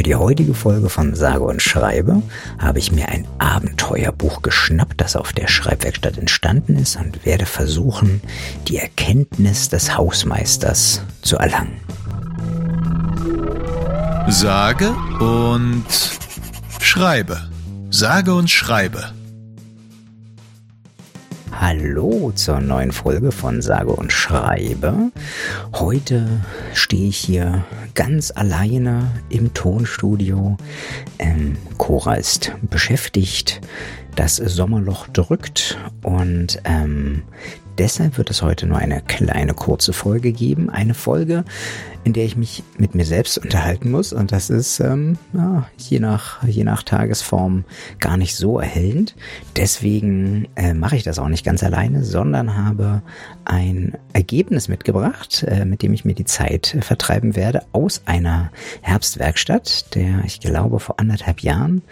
Für 0.00 0.04
die 0.04 0.14
heutige 0.14 0.54
Folge 0.54 0.88
von 0.88 1.14
Sage 1.14 1.44
und 1.44 1.60
Schreibe 1.60 2.22
habe 2.58 2.78
ich 2.78 2.90
mir 2.90 3.10
ein 3.10 3.28
Abenteuerbuch 3.36 4.40
geschnappt, 4.40 4.98
das 4.98 5.14
auf 5.14 5.34
der 5.34 5.46
Schreibwerkstatt 5.46 6.16
entstanden 6.16 6.78
ist 6.78 6.96
und 6.96 7.26
werde 7.26 7.44
versuchen, 7.44 8.22
die 8.66 8.78
Erkenntnis 8.78 9.68
des 9.68 9.98
Hausmeisters 9.98 11.02
zu 11.20 11.36
erlangen. 11.36 11.82
Sage 14.28 14.96
und 15.18 15.84
Schreibe. 16.80 17.50
Sage 17.90 18.32
und 18.32 18.48
Schreibe. 18.48 19.12
Hallo 21.60 22.32
zur 22.34 22.58
neuen 22.62 22.90
Folge 22.90 23.32
von 23.32 23.60
Sage 23.60 23.90
und 23.92 24.14
Schreibe. 24.14 25.12
Heute 25.74 26.26
stehe 26.72 27.10
ich 27.10 27.18
hier 27.18 27.66
ganz 27.94 28.32
alleine 28.34 29.10
im 29.28 29.52
Tonstudio. 29.52 30.56
Ähm, 31.18 31.58
Cora 31.76 32.14
ist 32.14 32.52
beschäftigt, 32.62 33.60
das 34.16 34.36
Sommerloch 34.36 35.06
drückt 35.08 35.76
und 36.02 36.62
ähm, 36.64 37.24
deshalb 37.76 38.16
wird 38.16 38.30
es 38.30 38.40
heute 38.40 38.66
nur 38.66 38.78
eine 38.78 39.02
kleine 39.02 39.52
kurze 39.52 39.92
Folge 39.92 40.32
geben. 40.32 40.70
Eine 40.70 40.94
Folge, 40.94 41.44
in 42.04 42.12
der 42.12 42.24
ich 42.24 42.36
mich 42.36 42.62
mit 42.78 42.94
mir 42.94 43.04
selbst 43.04 43.38
unterhalten 43.38 43.90
muss. 43.90 44.12
Und 44.12 44.32
das 44.32 44.50
ist 44.50 44.80
ähm, 44.80 45.18
ja, 45.32 45.68
je, 45.76 46.00
nach, 46.00 46.42
je 46.46 46.64
nach 46.64 46.82
Tagesform 46.82 47.64
gar 47.98 48.16
nicht 48.16 48.36
so 48.36 48.58
erhellend. 48.58 49.14
Deswegen 49.56 50.48
äh, 50.56 50.72
mache 50.74 50.96
ich 50.96 51.02
das 51.02 51.18
auch 51.18 51.28
nicht 51.28 51.44
ganz 51.44 51.62
alleine, 51.62 52.04
sondern 52.04 52.56
habe 52.56 53.02
ein 53.44 53.96
Ergebnis 54.12 54.68
mitgebracht, 54.68 55.44
äh, 55.46 55.64
mit 55.64 55.82
dem 55.82 55.92
ich 55.92 56.04
mir 56.04 56.14
die 56.14 56.24
Zeit 56.24 56.74
äh, 56.74 56.82
vertreiben 56.82 57.36
werde, 57.36 57.62
aus 57.72 58.02
einer 58.06 58.50
Herbstwerkstatt, 58.80 59.94
der 59.94 60.22
ich 60.24 60.40
glaube 60.40 60.80
vor 60.80 60.98
anderthalb 61.00 61.40
Jahren 61.40 61.82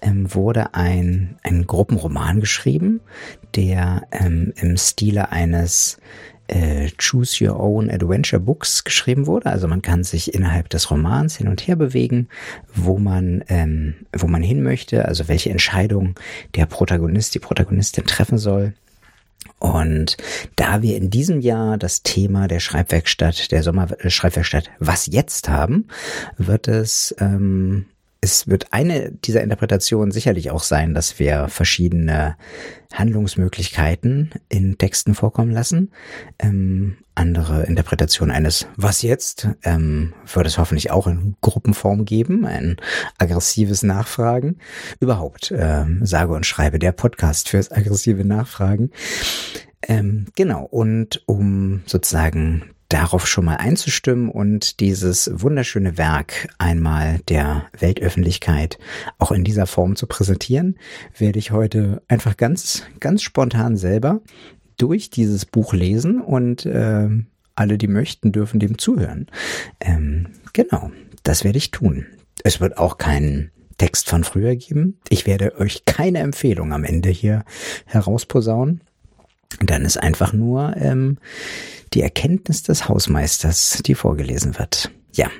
ähm, 0.00 0.34
wurde 0.34 0.74
ein, 0.74 1.36
ein 1.42 1.66
Gruppenroman 1.66 2.40
geschrieben, 2.40 3.00
der 3.54 4.02
ähm, 4.12 4.52
im 4.56 4.76
Stile 4.76 5.30
eines 5.30 5.98
äh, 6.48 6.90
Choose 6.98 7.44
Your 7.44 7.60
Own 7.60 7.90
Adventure 7.90 8.40
Books 8.40 8.84
geschrieben 8.84 9.26
wurde. 9.26 9.46
Also 9.46 9.68
man 9.68 9.82
kann 9.82 10.04
sich 10.04 10.34
innerhalb 10.34 10.68
des 10.70 10.90
Romans 10.90 11.36
hin 11.36 11.48
und 11.48 11.66
her 11.66 11.76
bewegen, 11.76 12.28
wo 12.74 12.98
man, 12.98 13.44
ähm, 13.48 13.94
wo 14.16 14.26
man 14.26 14.42
hin 14.42 14.62
möchte, 14.62 15.04
also 15.04 15.28
welche 15.28 15.50
Entscheidung 15.50 16.14
der 16.54 16.66
Protagonist, 16.66 17.34
die 17.34 17.38
Protagonistin 17.38 18.04
treffen 18.04 18.38
soll. 18.38 18.74
Und 19.58 20.16
da 20.56 20.82
wir 20.82 20.96
in 20.96 21.10
diesem 21.10 21.40
Jahr 21.40 21.78
das 21.78 22.02
Thema 22.02 22.48
der 22.48 22.60
Schreibwerkstatt, 22.60 23.50
der 23.50 23.62
Sommerschreibwerkstatt 23.62 24.70
Was 24.78 25.06
jetzt 25.06 25.48
haben, 25.48 25.88
wird 26.36 26.68
es 26.68 27.14
ähm, 27.18 27.86
es 28.20 28.48
wird 28.48 28.72
eine 28.72 29.12
dieser 29.12 29.42
Interpretationen 29.42 30.10
sicherlich 30.10 30.50
auch 30.50 30.62
sein, 30.62 30.92
dass 30.92 31.18
wir 31.18 31.48
verschiedene 31.48 32.36
Handlungsmöglichkeiten 32.92 34.30
in 34.48 34.76
Texten 34.76 35.14
vorkommen 35.14 35.52
lassen. 35.52 35.92
Ähm, 36.38 36.98
andere 37.14 37.64
Interpretation 37.64 38.30
eines 38.30 38.66
Was 38.76 39.02
jetzt 39.02 39.48
ähm, 39.62 40.14
wird 40.32 40.46
es 40.46 40.58
hoffentlich 40.58 40.90
auch 40.90 41.06
in 41.06 41.36
Gruppenform 41.40 42.04
geben, 42.04 42.44
ein 42.44 42.76
aggressives 43.18 43.82
Nachfragen. 43.82 44.58
Überhaupt 44.98 45.52
ähm, 45.56 46.04
sage 46.04 46.32
und 46.32 46.46
schreibe 46.46 46.78
der 46.78 46.92
Podcast 46.92 47.48
fürs 47.48 47.70
aggressive 47.70 48.24
Nachfragen. 48.24 48.90
Ähm, 49.82 50.26
genau, 50.34 50.64
und 50.64 51.22
um 51.26 51.82
sozusagen 51.86 52.74
darauf 52.88 53.26
schon 53.26 53.44
mal 53.44 53.56
einzustimmen 53.56 54.30
und 54.30 54.80
dieses 54.80 55.30
wunderschöne 55.32 55.98
Werk 55.98 56.48
einmal 56.58 57.18
der 57.28 57.66
Weltöffentlichkeit 57.78 58.78
auch 59.18 59.30
in 59.30 59.44
dieser 59.44 59.66
Form 59.66 59.96
zu 59.96 60.06
präsentieren, 60.06 60.78
werde 61.16 61.38
ich 61.38 61.50
heute 61.50 62.02
einfach 62.08 62.36
ganz, 62.36 62.84
ganz 63.00 63.22
spontan 63.22 63.76
selber 63.76 64.20
durch 64.78 65.10
dieses 65.10 65.44
Buch 65.44 65.74
lesen 65.74 66.20
und 66.20 66.64
äh, 66.64 67.08
alle, 67.54 67.76
die 67.76 67.88
möchten, 67.88 68.32
dürfen 68.32 68.60
dem 68.60 68.78
zuhören. 68.78 69.26
Ähm, 69.80 70.28
genau, 70.52 70.90
das 71.24 71.44
werde 71.44 71.58
ich 71.58 71.72
tun. 71.72 72.06
Es 72.44 72.60
wird 72.60 72.78
auch 72.78 72.98
keinen 72.98 73.50
Text 73.76 74.08
von 74.08 74.24
früher 74.24 74.56
geben. 74.56 74.98
Ich 75.08 75.26
werde 75.26 75.58
euch 75.58 75.84
keine 75.84 76.20
Empfehlung 76.20 76.72
am 76.72 76.84
Ende 76.84 77.10
hier 77.10 77.44
herausposaunen. 77.86 78.80
Dann 79.60 79.84
ist 79.84 79.96
einfach 79.96 80.32
nur 80.32 80.76
ähm, 80.76 81.18
die 81.94 82.02
Erkenntnis 82.02 82.62
des 82.62 82.88
Hausmeisters, 82.88 83.82
die 83.84 83.94
vorgelesen 83.94 84.58
wird. 84.58 84.90
Ja, 85.14 85.30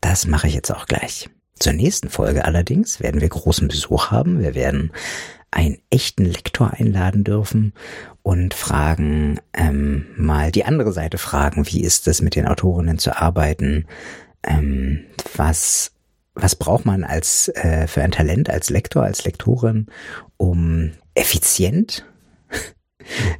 das 0.00 0.26
mache 0.26 0.48
ich 0.48 0.54
jetzt 0.54 0.70
auch 0.70 0.86
gleich. 0.86 1.28
Zur 1.58 1.72
nächsten 1.72 2.08
Folge 2.08 2.44
allerdings 2.44 3.00
werden 3.00 3.20
wir 3.20 3.28
großen 3.28 3.68
Besuch 3.68 4.10
haben. 4.10 4.40
Wir 4.40 4.54
werden 4.54 4.92
einen 5.50 5.78
echten 5.90 6.24
Lektor 6.24 6.72
einladen 6.74 7.24
dürfen 7.24 7.72
und 8.22 8.54
fragen, 8.54 9.40
ähm, 9.54 10.06
mal 10.16 10.52
die 10.52 10.64
andere 10.64 10.92
Seite 10.92 11.18
fragen, 11.18 11.66
wie 11.66 11.82
ist 11.82 12.06
es 12.06 12.20
mit 12.20 12.36
den 12.36 12.46
Autorinnen 12.46 12.98
zu 12.98 13.16
arbeiten? 13.16 13.86
Ähm, 14.42 15.04
was, 15.34 15.92
was 16.34 16.54
braucht 16.54 16.84
man 16.84 17.02
als, 17.02 17.48
äh, 17.48 17.86
für 17.86 18.02
ein 18.02 18.12
Talent 18.12 18.50
als 18.50 18.70
Lektor, 18.70 19.02
als 19.02 19.24
Lektorin, 19.24 19.86
um 20.36 20.92
effizient 21.14 22.04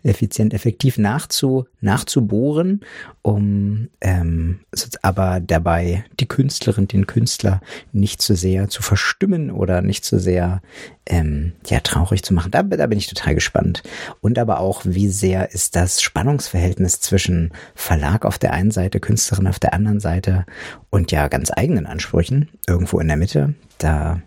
effizient, 0.03 0.55
effektiv 0.55 0.99
nachzu, 0.99 1.67
nachzubohren, 1.81 2.81
um 3.23 3.89
ähm, 4.01 4.61
aber 5.03 5.41
dabei 5.41 6.05
die 6.21 6.27
Künstlerin, 6.27 6.89
den 6.89 7.07
Künstler 7.07 7.61
nicht 7.93 8.23
zu 8.23 8.37
sehr 8.37 8.69
zu 8.69 8.83
verstimmen 8.83 9.51
oder 9.51 9.83
nicht 9.83 10.05
zu 10.05 10.19
sehr 10.19 10.63
ähm, 11.07 11.53
ja 11.67 11.81
traurig 11.81 12.23
zu 12.23 12.35
machen. 12.35 12.51
Da, 12.51 12.63
da 12.63 12.87
bin 12.87 12.99
ich 12.99 13.09
total 13.09 13.35
gespannt. 13.35 13.83
Und 14.21 14.39
aber 14.39 14.61
auch, 14.61 14.83
wie 14.85 15.09
sehr 15.09 15.53
ist 15.53 15.75
das 15.77 16.03
Spannungsverhältnis 16.03 17.01
zwischen 17.01 17.53
Verlag 17.75 18.25
auf 18.25 18.39
der 18.39 18.53
einen 18.53 18.71
Seite, 18.71 19.01
Künstlerin 19.01 19.49
auf 19.49 19.59
der 19.59 19.75
anderen 19.75 20.01
Seite 20.01 20.47
und 20.91 21.11
ja 21.11 21.29
ganz 21.29 21.51
eigenen 21.51 21.87
Ansprüchen 21.87 22.49
irgendwo 22.67 23.01
in 23.01 23.09
der 23.09 23.17
Mitte. 23.17 23.55
Da 23.79 24.23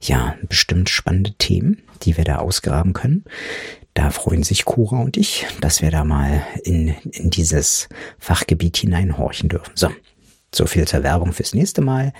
ja 0.00 0.34
bestimmt 0.48 0.88
spannende 0.88 1.32
Themen, 1.32 1.82
die 2.02 2.16
wir 2.16 2.24
da 2.24 2.36
ausgraben 2.36 2.92
können. 2.92 3.24
Da 3.94 4.10
freuen 4.10 4.42
sich 4.42 4.64
Cora 4.64 5.00
und 5.00 5.16
ich, 5.16 5.46
dass 5.60 5.80
wir 5.80 5.92
da 5.92 6.04
mal 6.04 6.44
in, 6.64 6.88
in 7.12 7.30
dieses 7.30 7.88
Fachgebiet 8.18 8.76
hineinhorchen 8.76 9.48
dürfen. 9.48 9.72
So, 9.76 9.88
so 10.52 10.66
viel 10.66 10.86
zur 10.86 11.04
Werbung 11.04 11.32
fürs 11.32 11.54
nächste 11.54 11.80
Mal. 11.80 12.12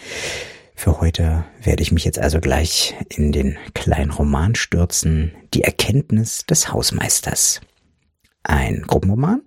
Für 0.77 1.01
heute 1.01 1.45
werde 1.63 1.83
ich 1.83 1.93
mich 1.93 2.05
jetzt 2.05 2.19
also 2.19 2.41
gleich 2.41 2.95
in 3.09 3.33
den 3.33 3.59
kleinen 3.75 4.11
Roman 4.11 4.55
stürzen, 4.55 5.33
Die 5.53 5.63
Erkenntnis 5.63 6.47
des 6.47 6.73
Hausmeisters. 6.73 7.61
Ein 8.43 8.83
Gruppenroman 8.83 9.43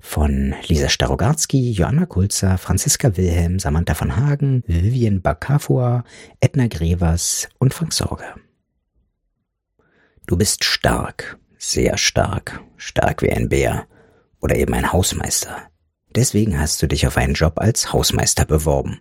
von 0.00 0.54
Lisa 0.66 0.88
Starogarski, 0.88 1.70
Joanna 1.70 2.06
Kulzer, 2.06 2.58
Franziska 2.58 3.16
Wilhelm, 3.16 3.58
Samantha 3.58 3.94
von 3.94 4.16
Hagen, 4.16 4.64
Vivian 4.66 5.22
Bakafua, 5.22 6.04
Edna 6.40 6.66
Grevers 6.66 7.48
und 7.58 7.72
Frank 7.72 7.92
Sorge. 7.92 8.24
Du 10.26 10.36
bist 10.36 10.64
stark, 10.64 11.38
sehr 11.60 11.98
stark, 11.98 12.62
stark 12.78 13.22
wie 13.22 13.30
ein 13.30 13.50
Bär 13.50 13.86
oder 14.40 14.56
eben 14.56 14.72
ein 14.72 14.92
Hausmeister. 14.92 15.68
Deswegen 16.14 16.58
hast 16.58 16.82
du 16.82 16.88
dich 16.88 17.06
auf 17.06 17.18
einen 17.18 17.34
Job 17.34 17.60
als 17.60 17.92
Hausmeister 17.92 18.46
beworben. 18.46 18.98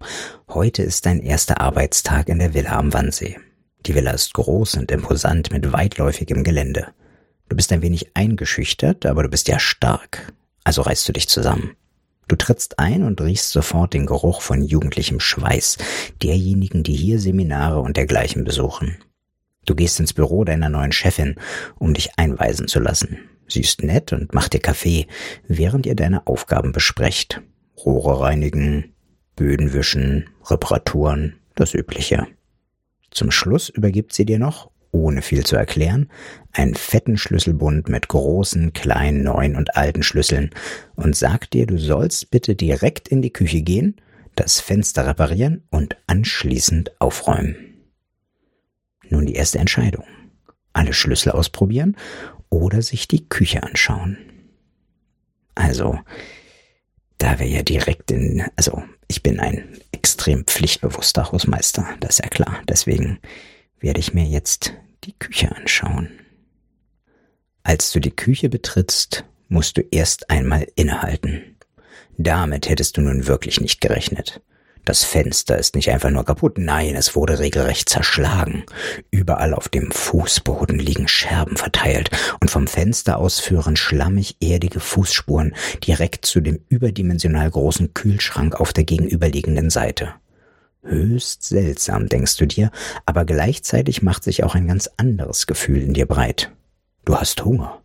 Heute 0.50 0.84
ist 0.84 1.06
dein 1.06 1.22
erster 1.22 1.62
Arbeitstag 1.62 2.28
in 2.28 2.38
der 2.38 2.53
Villa 2.53 2.78
am 2.78 2.94
Wannsee. 2.94 3.38
Die 3.86 3.96
Villa 3.96 4.12
ist 4.12 4.34
groß 4.34 4.75
und 4.75 4.92
imposant 4.92 5.52
mit 5.52 5.72
weitläufigem 5.72 6.44
Gelände. 6.44 6.90
Du 7.47 7.56
bist 7.56 7.72
ein 7.72 7.81
wenig 7.81 8.12
eingeschüchtert, 8.14 9.06
aber 9.06 9.24
du 9.24 9.30
bist 9.30 9.47
ja 9.47 9.58
stark. 9.58 10.34
Also 10.66 10.81
reißt 10.81 11.08
du 11.08 11.14
dich 11.14 11.30
zusammen. 11.30 11.78
Du 12.28 12.36
trittst 12.36 12.78
ein 12.78 13.03
und 13.03 13.22
riechst 13.22 13.52
sofort 13.52 13.94
den 13.94 14.05
Geruch 14.05 14.41
von 14.41 14.62
jugendlichem 14.62 15.20
Schweiß 15.20 15.78
derjenigen, 16.22 16.84
die 16.84 16.94
hier 16.94 17.20
Seminare 17.20 17.79
und 17.79 17.97
dergleichen 17.97 18.44
besuchen. 18.44 18.97
Du 19.69 19.75
gehst 19.75 19.99
ins 19.99 20.13
Büro 20.13 20.45
deiner 20.45 20.67
neuen 20.67 20.91
Chefin, 20.91 21.35
um 21.77 21.93
dich 21.93 22.17
einweisen 22.17 22.67
zu 22.67 22.79
lassen. 22.79 23.19
Sie 23.47 23.61
ist 23.61 23.83
nett 23.83 24.11
und 24.13 24.33
macht 24.33 24.53
dir 24.53 24.59
Kaffee, 24.59 25.05
während 25.47 25.85
ihr 25.85 25.93
deine 25.93 26.25
Aufgaben 26.25 26.71
besprecht. 26.71 27.43
Rohre 27.85 28.19
reinigen, 28.19 28.95
Böden 29.35 29.71
wischen, 29.71 30.27
Reparaturen, 30.43 31.35
das 31.53 31.75
Übliche. 31.75 32.25
Zum 33.11 33.29
Schluss 33.29 33.69
übergibt 33.69 34.11
sie 34.11 34.25
dir 34.25 34.39
noch, 34.39 34.71
ohne 34.89 35.21
viel 35.21 35.45
zu 35.45 35.55
erklären, 35.55 36.09
einen 36.51 36.73
fetten 36.73 37.16
Schlüsselbund 37.16 37.89
mit 37.89 38.07
großen, 38.07 38.73
kleinen, 38.73 39.21
neuen 39.21 39.55
und 39.55 39.77
alten 39.77 40.01
Schlüsseln 40.01 40.49
und 40.95 41.16
sagt 41.16 41.53
dir, 41.53 41.67
du 41.67 41.77
sollst 41.77 42.31
bitte 42.31 42.55
direkt 42.55 43.07
in 43.07 43.21
die 43.21 43.33
Küche 43.33 43.61
gehen, 43.61 43.97
das 44.33 44.61
Fenster 44.61 45.05
reparieren 45.05 45.61
und 45.69 45.95
anschließend 46.07 46.99
aufräumen. 46.99 47.68
Nun 49.09 49.26
die 49.26 49.35
erste 49.35 49.59
Entscheidung. 49.59 50.06
Alle 50.73 50.94
Schlüssel 50.94 51.32
ausprobieren 51.32 51.97
oder 52.50 52.82
sich 52.82 53.08
die 53.08 53.28
Küche 53.28 53.64
anschauen. 53.64 54.17
Also, 55.56 56.00
da 57.17 57.40
wir 57.40 57.47
ja 57.47 57.64
direkt 57.64 58.11
in, 58.11 58.46
also 58.56 58.84
ich 59.08 59.23
bin 59.23 59.40
ein 59.40 59.78
extrem 59.91 60.46
pflichtbewusster 60.46 61.32
Hausmeister, 61.32 61.85
das 62.00 62.11
ist 62.11 62.23
ja 62.23 62.29
klar. 62.29 62.61
Deswegen 62.67 63.20
werde 63.79 64.00
ich 64.00 64.14
mir 64.14 64.26
jetzt 64.26 64.73
die 65.03 65.17
Küche 65.17 65.53
anschauen. 65.55 66.09
Als 67.64 67.91
du 67.91 68.00
die 68.00 68.16
Küche 68.16 68.50
betrittst, 68.50 69.26
musst 69.50 69.78
du 69.78 69.82
erst 69.91 70.29
einmal 70.29 70.67
innehalten. 70.76 71.58
Damit 72.17 72.70
hättest 72.70 72.97
du 72.97 73.02
nun 73.02 73.28
wirklich 73.28 73.59
nicht 73.59 73.82
gerechnet. 73.82 74.41
Das 74.90 75.03
Fenster 75.03 75.56
ist 75.56 75.76
nicht 75.76 75.91
einfach 75.91 76.09
nur 76.09 76.26
kaputt, 76.26 76.58
nein, 76.58 76.96
es 76.96 77.16
wurde 77.16 77.38
regelrecht 77.38 77.90
zerschlagen. 77.90 78.64
Überall 79.12 79.53
auf 79.53 79.70
dem 79.70 79.91
Fußboden 79.91 80.80
liegen 80.80 81.08
Scherben 81.08 81.58
verteilt 81.58 82.09
und 82.41 82.50
vom 82.50 82.66
Fenster 82.66 83.20
aus 83.20 83.40
führen 83.40 83.76
schlammig 83.76 84.38
erdige 84.41 84.80
Fußspuren 84.80 85.53
direkt 85.86 86.26
zu 86.26 86.41
dem 86.41 86.59
überdimensional 86.70 87.52
großen 87.52 87.94
Kühlschrank 87.94 88.59
auf 88.59 88.74
der 88.74 88.84
gegenüberliegenden 88.84 89.70
Seite. 89.70 90.16
Höchst 90.82 91.44
seltsam, 91.44 92.09
denkst 92.09 92.38
du 92.38 92.47
dir, 92.47 92.72
aber 93.06 93.26
gleichzeitig 93.26 94.02
macht 94.02 94.24
sich 94.24 94.44
auch 94.44 94.56
ein 94.56 94.66
ganz 94.66 94.90
anderes 94.97 95.46
Gefühl 95.46 95.84
in 95.84 95.94
dir 95.94 96.08
breit. 96.08 96.52
Du 97.06 97.16
hast 97.16 97.46
Hunger. 97.46 97.80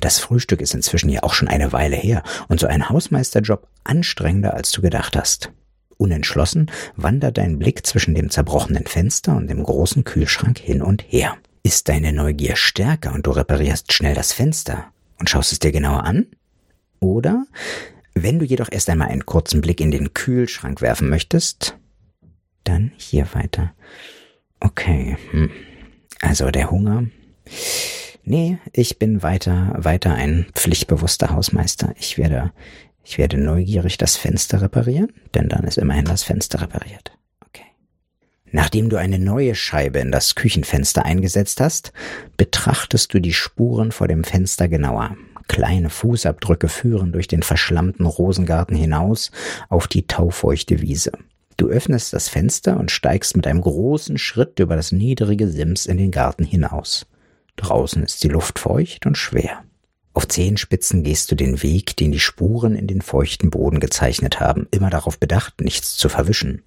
Das 0.00 0.18
Frühstück 0.18 0.60
ist 0.60 0.74
inzwischen 0.74 1.08
ja 1.08 1.22
auch 1.22 1.32
schon 1.32 1.48
eine 1.48 1.72
Weile 1.72 1.96
her 1.96 2.22
und 2.48 2.60
so 2.60 2.66
ein 2.66 2.90
Hausmeisterjob 2.90 3.66
anstrengender, 3.84 4.52
als 4.52 4.70
du 4.70 4.82
gedacht 4.82 5.16
hast. 5.16 5.50
Unentschlossen 5.98 6.70
wandert 6.96 7.38
dein 7.38 7.58
Blick 7.58 7.86
zwischen 7.86 8.14
dem 8.14 8.30
zerbrochenen 8.30 8.86
Fenster 8.86 9.36
und 9.36 9.48
dem 9.48 9.62
großen 9.62 10.04
Kühlschrank 10.04 10.58
hin 10.58 10.82
und 10.82 11.04
her. 11.08 11.36
Ist 11.62 11.88
deine 11.88 12.12
Neugier 12.12 12.56
stärker 12.56 13.12
und 13.12 13.26
du 13.26 13.30
reparierst 13.30 13.92
schnell 13.92 14.14
das 14.14 14.32
Fenster 14.32 14.92
und 15.18 15.30
schaust 15.30 15.52
es 15.52 15.58
dir 15.58 15.72
genauer 15.72 16.04
an? 16.04 16.26
Oder, 17.00 17.46
wenn 18.14 18.38
du 18.38 18.44
jedoch 18.44 18.68
erst 18.70 18.88
einmal 18.88 19.08
einen 19.08 19.26
kurzen 19.26 19.60
Blick 19.60 19.80
in 19.80 19.90
den 19.90 20.14
Kühlschrank 20.14 20.80
werfen 20.80 21.08
möchtest, 21.08 21.76
dann 22.64 22.92
hier 22.96 23.26
weiter. 23.32 23.72
Okay, 24.60 25.16
hm. 25.30 25.50
also 26.20 26.50
der 26.50 26.70
Hunger. 26.70 27.04
Nee, 28.24 28.58
ich 28.72 28.98
bin 28.98 29.22
weiter, 29.22 29.72
weiter 29.76 30.14
ein 30.14 30.46
pflichtbewusster 30.54 31.30
Hausmeister. 31.30 31.94
Ich 31.98 32.18
werde 32.18 32.52
ich 33.08 33.18
werde 33.18 33.38
neugierig 33.38 33.98
das 33.98 34.16
Fenster 34.16 34.62
reparieren, 34.62 35.12
denn 35.36 35.48
dann 35.48 35.62
ist 35.62 35.78
immerhin 35.78 36.06
das 36.06 36.24
Fenster 36.24 36.60
repariert. 36.60 37.12
Okay. 37.46 37.62
Nachdem 38.50 38.90
du 38.90 38.96
eine 38.96 39.20
neue 39.20 39.54
Scheibe 39.54 40.00
in 40.00 40.10
das 40.10 40.34
Küchenfenster 40.34 41.04
eingesetzt 41.04 41.60
hast, 41.60 41.92
betrachtest 42.36 43.14
du 43.14 43.20
die 43.20 43.32
Spuren 43.32 43.92
vor 43.92 44.08
dem 44.08 44.24
Fenster 44.24 44.66
genauer. 44.66 45.16
Kleine 45.46 45.88
Fußabdrücke 45.88 46.68
führen 46.68 47.12
durch 47.12 47.28
den 47.28 47.44
verschlammten 47.44 48.06
Rosengarten 48.06 48.76
hinaus 48.76 49.30
auf 49.68 49.86
die 49.86 50.08
taufeuchte 50.08 50.80
Wiese. 50.82 51.12
Du 51.56 51.68
öffnest 51.68 52.12
das 52.12 52.28
Fenster 52.28 52.76
und 52.76 52.90
steigst 52.90 53.36
mit 53.36 53.46
einem 53.46 53.60
großen 53.60 54.18
Schritt 54.18 54.58
über 54.58 54.74
das 54.74 54.90
niedrige 54.90 55.46
Sims 55.46 55.86
in 55.86 55.96
den 55.96 56.10
Garten 56.10 56.44
hinaus. 56.44 57.06
Draußen 57.54 58.02
ist 58.02 58.24
die 58.24 58.28
Luft 58.28 58.58
feucht 58.58 59.06
und 59.06 59.16
schwer. 59.16 59.62
Auf 60.16 60.28
Zehenspitzen 60.28 61.02
gehst 61.02 61.30
du 61.30 61.34
den 61.34 61.62
Weg, 61.62 61.94
den 61.98 62.10
die 62.10 62.20
Spuren 62.20 62.74
in 62.74 62.86
den 62.86 63.02
feuchten 63.02 63.50
Boden 63.50 63.80
gezeichnet 63.80 64.40
haben, 64.40 64.66
immer 64.70 64.88
darauf 64.88 65.18
bedacht, 65.18 65.60
nichts 65.60 65.98
zu 65.98 66.08
verwischen. 66.08 66.62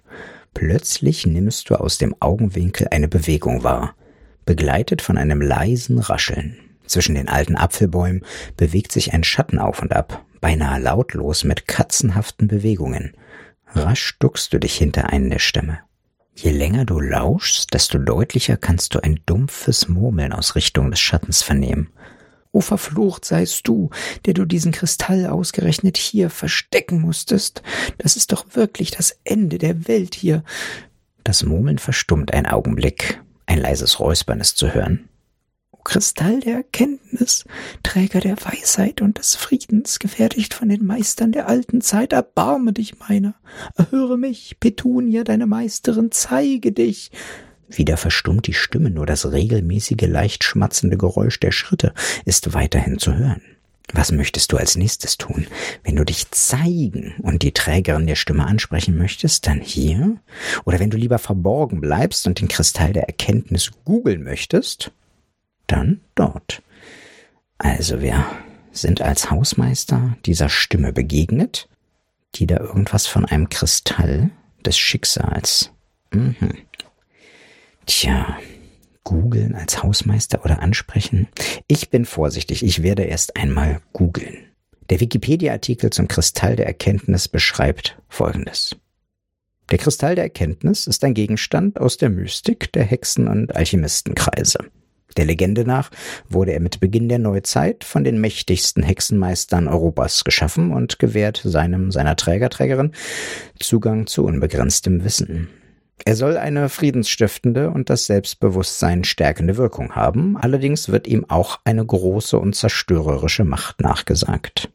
Plötzlich 0.53 1.25
nimmst 1.25 1.71
du 1.71 1.73
aus 1.73 1.97
dem 1.97 2.15
Augenwinkel 2.19 2.89
eine 2.91 3.07
Bewegung 3.07 3.63
wahr, 3.63 3.95
begleitet 4.45 5.01
von 5.01 5.17
einem 5.17 5.41
leisen 5.41 5.97
Rascheln. 5.97 6.59
Zwischen 6.85 7.15
den 7.15 7.27
alten 7.27 7.55
Apfelbäumen 7.55 8.23
bewegt 8.55 8.91
sich 8.91 9.13
ein 9.13 9.23
Schatten 9.23 9.57
auf 9.57 9.81
und 9.81 9.95
ab, 9.95 10.23
beinahe 10.41 10.79
lautlos 10.79 11.43
mit 11.43 11.67
katzenhaften 11.67 12.47
Bewegungen. 12.47 13.13
Rasch 13.73 14.15
duckst 14.19 14.53
du 14.53 14.59
dich 14.59 14.75
hinter 14.75 15.09
einen 15.09 15.31
der 15.31 15.39
Stämme. 15.39 15.79
Je 16.35 16.51
länger 16.51 16.85
du 16.85 16.99
lauschst, 16.99 17.73
desto 17.73 17.97
deutlicher 17.97 18.57
kannst 18.57 18.93
du 18.93 18.99
ein 18.99 19.21
dumpfes 19.25 19.87
Murmeln 19.87 20.33
aus 20.33 20.53
Richtung 20.53 20.91
des 20.91 20.99
Schattens 20.99 21.41
vernehmen. 21.41 21.89
O 22.51 22.61
verflucht 22.61 23.25
seist 23.25 23.67
du, 23.67 23.89
der 24.25 24.33
du 24.33 24.45
diesen 24.45 24.71
Kristall 24.71 25.27
ausgerechnet 25.27 25.97
hier 25.97 26.29
verstecken 26.29 26.99
musstest. 26.99 27.61
Das 27.99 28.15
ist 28.15 28.31
doch 28.31 28.45
wirklich 28.53 28.91
das 28.91 29.19
Ende 29.23 29.59
der 29.59 29.87
Welt 29.87 30.15
hier. 30.15 30.43
Das 31.23 31.43
Murmeln 31.43 31.77
verstummt 31.77 32.33
ein 32.33 32.47
Augenblick. 32.47 33.21
Ein 33.45 33.59
leises 33.59 33.99
Räuspern 33.99 34.39
ist 34.39 34.57
zu 34.57 34.73
hören. 34.73 35.09
O 35.71 35.77
Kristall 35.83 36.39
der 36.39 36.55
Erkenntnis, 36.55 37.45
Träger 37.83 38.19
der 38.19 38.35
Weisheit 38.43 39.01
und 39.01 39.19
des 39.19 39.35
Friedens, 39.35 39.99
gefertigt 39.99 40.53
von 40.55 40.69
den 40.69 40.85
Meistern 40.85 41.31
der 41.31 41.47
alten 41.47 41.81
Zeit, 41.81 42.13
erbarme 42.13 42.73
dich 42.73 42.99
meiner. 42.99 43.35
Erhöre 43.75 44.17
mich, 44.17 44.57
Petunia, 44.59 45.23
deine 45.23 45.45
Meisterin, 45.45 46.11
zeige 46.11 46.71
dich. 46.71 47.11
Wieder 47.69 47.98
verstummt 47.98 48.48
die 48.48 48.54
Stimme, 48.54 48.89
nur 48.89 49.06
das 49.06 49.31
regelmäßige, 49.31 50.07
leicht 50.07 50.44
schmatzende 50.44 50.98
Geräusch 50.98 51.39
der 51.39 51.51
Schritte 51.51 51.94
ist 52.25 52.54
weiterhin 52.54 52.98
zu 52.98 53.16
hören. 53.16 53.42
Was 53.94 54.12
möchtest 54.12 54.51
du 54.51 54.57
als 54.57 54.75
nächstes 54.75 55.18
tun? 55.18 55.48
Wenn 55.83 55.95
du 55.95 56.04
dich 56.04 56.30
zeigen 56.31 57.16
und 57.21 57.42
die 57.42 57.54
Trägerin 57.54 58.06
der 58.06 58.16
Stimme 58.16 58.45
ansprechen 58.45 58.98
möchtest, 58.98 59.48
dann 59.48 59.62
hier? 59.62 60.18
Oder 60.66 60.80
wenn 60.80 60.92
du 60.92 60.98
lieber 60.98 61.18
verborgen 61.18 61.81
bleibst 61.81 62.27
und 62.27 62.39
den 62.39 62.48
Kristall 62.48 62.94
der 62.94 63.07
Erkenntnis 63.07 63.71
googeln 63.86 64.24
möchtest, 64.24 64.92
dann 65.66 66.01
dort. 66.16 66.62
Also 67.57 68.01
wir 68.01 68.25
sind 68.71 69.01
als 69.01 69.31
Hausmeister 69.31 70.18
dieser 70.25 70.50
Stimme 70.50 70.94
begegnet, 70.94 71.68
die 72.36 72.45
da 72.45 72.60
irgendwas 72.60 73.07
von 73.07 73.25
einem 73.25 73.50
Kristall 73.50 74.30
des 74.66 74.77
Schicksals. 74.77 75.71
Mhm. 76.12 76.57
Tja, 77.89 78.38
googeln 79.03 79.56
als 79.56 79.81
Hausmeister 79.81 80.45
oder 80.45 80.62
ansprechen? 80.62 81.27
Ich 81.65 81.89
bin 81.89 82.06
vorsichtig, 82.06 82.63
ich 82.63 82.83
werde 82.83 83.01
erst 83.01 83.36
einmal 83.36 83.81
googeln. 83.94 84.45
Der 84.91 85.00
Wikipedia-Artikel 85.00 85.89
zum 85.89 86.07
Kristall 86.07 86.56
der 86.56 86.68
Erkenntnis 86.68 87.27
beschreibt 87.27 87.97
Folgendes. 88.07 88.75
Der 89.71 89.80
Kristall 89.80 90.13
der 90.13 90.25
Erkenntnis 90.25 90.86
ist 90.86 91.03
ein 91.03 91.15
Gegenstand 91.15 91.81
aus 91.81 91.97
der 91.97 92.12
Mystik 92.12 92.71
der 92.74 92.83
Hexen- 92.83 93.27
und 93.27 93.56
Alchemistenkreise. 93.56 94.59
Der 95.18 95.25
Legende 95.25 95.65
nach 95.65 95.89
wurde 96.30 96.51
er 96.51 96.59
mit 96.59 96.80
Beginn 96.80 97.09
der 97.09 97.18
Neuzeit 97.18 97.83
von 97.83 98.03
den 98.03 98.21
mächtigsten 98.21 98.83
Hexenmeistern 98.83 99.68
Europas 99.68 100.24
geschaffen 100.24 100.74
und 100.74 101.00
gewährt 101.00 101.42
seinem 101.44 101.89
seiner 101.89 102.15
Trägerträgerin 102.15 102.92
Zugang 103.59 104.06
zu 104.06 104.25
unbegrenztem 104.25 105.04
Wissen. 105.04 105.49
Er 106.06 106.15
soll 106.15 106.37
eine 106.37 106.69
friedensstiftende 106.69 107.69
und 107.69 107.89
das 107.89 108.06
Selbstbewusstsein 108.06 109.03
stärkende 109.03 109.57
Wirkung 109.57 109.95
haben, 109.95 110.37
allerdings 110.37 110.89
wird 110.89 111.07
ihm 111.07 111.25
auch 111.29 111.59
eine 111.65 111.85
große 111.85 112.37
und 112.39 112.56
zerstörerische 112.56 113.44
Macht 113.44 113.81
nachgesagt. 113.81 114.69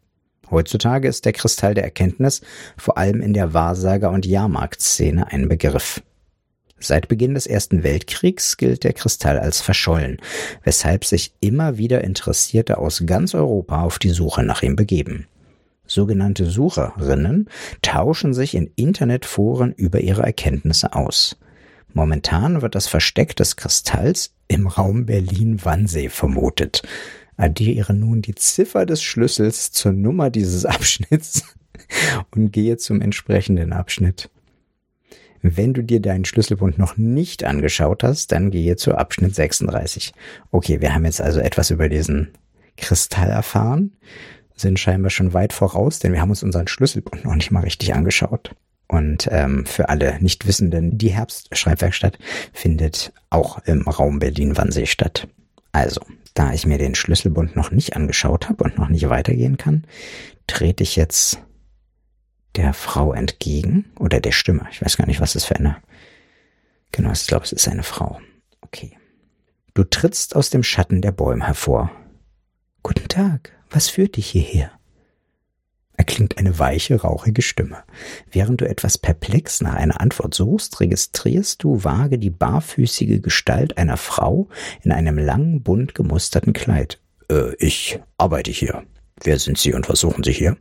Heutzutage 0.50 1.08
ist 1.08 1.24
der 1.24 1.32
Kristall 1.32 1.74
der 1.74 1.84
Erkenntnis 1.84 2.42
vor 2.76 2.98
allem 2.98 3.20
in 3.20 3.32
der 3.32 3.54
Wahrsager- 3.54 4.10
und 4.10 4.26
Jahrmarktszene 4.26 5.32
ein 5.32 5.48
Begriff. 5.48 6.02
Seit 6.78 7.08
Beginn 7.08 7.34
des 7.34 7.46
Ersten 7.46 7.82
Weltkriegs 7.82 8.56
gilt 8.58 8.84
der 8.84 8.92
Kristall 8.92 9.38
als 9.38 9.62
verschollen, 9.62 10.18
weshalb 10.64 11.04
sich 11.04 11.32
immer 11.40 11.78
wieder 11.78 12.04
Interessierte 12.04 12.78
aus 12.78 13.04
ganz 13.06 13.34
Europa 13.34 13.82
auf 13.82 13.98
die 13.98 14.10
Suche 14.10 14.42
nach 14.42 14.62
ihm 14.62 14.76
begeben. 14.76 15.26
Sogenannte 15.86 16.46
Sucherinnen 16.46 17.48
tauschen 17.82 18.32
sich 18.32 18.54
in 18.54 18.70
Internetforen 18.76 19.72
über 19.72 20.00
ihre 20.00 20.22
Erkenntnisse 20.22 20.94
aus. 20.94 21.36
Momentan 21.92 22.62
wird 22.62 22.74
das 22.74 22.88
Versteck 22.88 23.36
des 23.36 23.56
Kristalls 23.56 24.34
im 24.48 24.66
Raum 24.66 25.06
Berlin-Wannsee 25.06 26.08
vermutet. 26.08 26.82
Addiere 27.36 27.94
nun 27.94 28.22
die 28.22 28.34
Ziffer 28.34 28.86
des 28.86 29.02
Schlüssels 29.02 29.72
zur 29.72 29.92
Nummer 29.92 30.30
dieses 30.30 30.64
Abschnitts 30.66 31.42
und 32.34 32.50
gehe 32.52 32.76
zum 32.76 33.00
entsprechenden 33.00 33.72
Abschnitt. 33.72 34.30
Wenn 35.42 35.74
du 35.74 35.82
dir 35.82 36.00
deinen 36.00 36.24
Schlüsselbund 36.24 36.78
noch 36.78 36.96
nicht 36.96 37.44
angeschaut 37.44 38.02
hast, 38.02 38.32
dann 38.32 38.50
gehe 38.50 38.76
zu 38.76 38.94
Abschnitt 38.94 39.34
36. 39.34 40.14
Okay, 40.50 40.80
wir 40.80 40.94
haben 40.94 41.04
jetzt 41.04 41.20
also 41.20 41.40
etwas 41.40 41.70
über 41.70 41.90
diesen 41.90 42.30
Kristall 42.76 43.28
erfahren 43.28 43.92
sind 44.54 44.78
scheinbar 44.78 45.10
schon 45.10 45.32
weit 45.32 45.52
voraus, 45.52 45.98
denn 45.98 46.12
wir 46.12 46.20
haben 46.20 46.30
uns 46.30 46.42
unseren 46.42 46.68
Schlüsselbund 46.68 47.24
noch 47.24 47.34
nicht 47.34 47.50
mal 47.50 47.60
richtig 47.60 47.94
angeschaut. 47.94 48.54
Und 48.86 49.28
ähm, 49.30 49.66
für 49.66 49.88
alle 49.88 50.18
Nichtwissenden, 50.20 50.98
die 50.98 51.08
Herbstschreibwerkstatt 51.08 52.18
findet 52.52 53.12
auch 53.30 53.58
im 53.64 53.82
Raum 53.88 54.18
Berlin-Wannsee 54.18 54.86
statt. 54.86 55.26
Also, 55.72 56.02
da 56.34 56.52
ich 56.52 56.66
mir 56.66 56.78
den 56.78 56.94
Schlüsselbund 56.94 57.56
noch 57.56 57.70
nicht 57.70 57.96
angeschaut 57.96 58.48
habe 58.48 58.64
und 58.64 58.78
noch 58.78 58.88
nicht 58.88 59.08
weitergehen 59.08 59.56
kann, 59.56 59.84
trete 60.46 60.82
ich 60.82 60.96
jetzt 60.96 61.38
der 62.56 62.72
Frau 62.72 63.12
entgegen 63.12 63.86
oder 63.98 64.20
der 64.20 64.32
Stimme. 64.32 64.66
Ich 64.70 64.82
weiß 64.82 64.96
gar 64.96 65.06
nicht, 65.06 65.20
was 65.20 65.34
es 65.34 65.44
für 65.44 65.56
eine. 65.56 65.76
Genau, 66.92 67.10
ich 67.10 67.26
glaube, 67.26 67.44
es 67.44 67.52
ist 67.52 67.66
eine 67.66 67.82
Frau. 67.82 68.20
Okay. 68.60 68.96
Du 69.74 69.82
trittst 69.82 70.36
aus 70.36 70.50
dem 70.50 70.62
Schatten 70.62 71.02
der 71.02 71.10
Bäume 71.10 71.46
hervor. 71.46 71.90
Guten 72.84 73.08
Tag, 73.08 73.50
was 73.70 73.88
führt 73.88 74.16
dich 74.16 74.28
hierher? 74.28 74.70
erklingt 75.96 76.36
eine 76.36 76.58
weiche, 76.58 77.00
rauchige 77.00 77.40
Stimme. 77.40 77.78
Während 78.30 78.60
du 78.60 78.68
etwas 78.68 78.98
perplex 78.98 79.62
nach 79.62 79.72
einer 79.72 80.02
Antwort 80.02 80.34
suchst, 80.34 80.80
registrierst 80.80 81.62
du 81.62 81.82
vage 81.82 82.18
die 82.18 82.28
barfüßige 82.28 83.22
Gestalt 83.22 83.78
einer 83.78 83.96
Frau 83.96 84.48
in 84.82 84.92
einem 84.92 85.16
langen, 85.16 85.62
bunt 85.62 85.94
gemusterten 85.94 86.52
Kleid. 86.52 87.00
Äh, 87.30 87.54
ich 87.56 88.00
arbeite 88.18 88.50
hier. 88.50 88.82
Wer 89.22 89.38
sind 89.38 89.56
Sie 89.56 89.72
und 89.72 89.88
was 89.88 90.00
suchen 90.00 90.22
Sie 90.22 90.32
hier? 90.32 90.58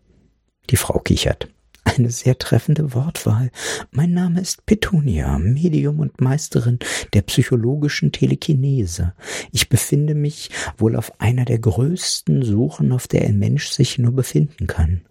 Die 0.69 0.77
Frau 0.77 0.99
kichert. 0.99 1.49
Eine 1.83 2.09
sehr 2.09 2.37
treffende 2.37 2.93
Wortwahl. 2.93 3.51
Mein 3.91 4.13
Name 4.13 4.41
ist 4.41 4.65
Petunia, 4.65 5.37
Medium 5.37 5.99
und 5.99 6.21
Meisterin 6.21 6.79
der 7.13 7.21
psychologischen 7.23 8.11
Telekinese. 8.11 9.13
Ich 9.51 9.69
befinde 9.69 10.15
mich 10.15 10.49
wohl 10.77 10.95
auf 10.95 11.19
einer 11.19 11.45
der 11.45 11.59
größten 11.59 12.43
Suchen, 12.43 12.91
auf 12.91 13.07
der 13.07 13.23
ein 13.23 13.37
Mensch 13.37 13.69
sich 13.69 13.99
nur 13.99 14.13
befinden 14.13 14.67
kann. 14.67 15.01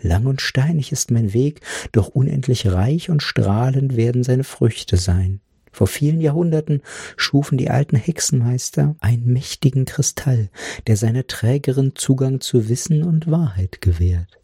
Lang 0.00 0.26
und 0.26 0.40
steinig 0.40 0.92
ist 0.92 1.10
mein 1.10 1.34
Weg, 1.34 1.60
doch 1.92 2.08
unendlich 2.08 2.66
reich 2.66 3.10
und 3.10 3.22
strahlend 3.22 3.96
werden 3.96 4.22
seine 4.22 4.44
Früchte 4.44 4.96
sein. 4.96 5.40
Vor 5.72 5.86
vielen 5.86 6.20
Jahrhunderten 6.20 6.82
schufen 7.16 7.58
die 7.58 7.70
alten 7.70 7.96
Hexenmeister 7.96 8.96
einen 9.00 9.26
mächtigen 9.32 9.84
Kristall, 9.84 10.48
der 10.86 10.96
seiner 10.96 11.26
Trägerin 11.26 11.92
Zugang 11.94 12.40
zu 12.40 12.68
Wissen 12.68 13.04
und 13.04 13.30
Wahrheit 13.30 13.80
gewährt. 13.80 14.40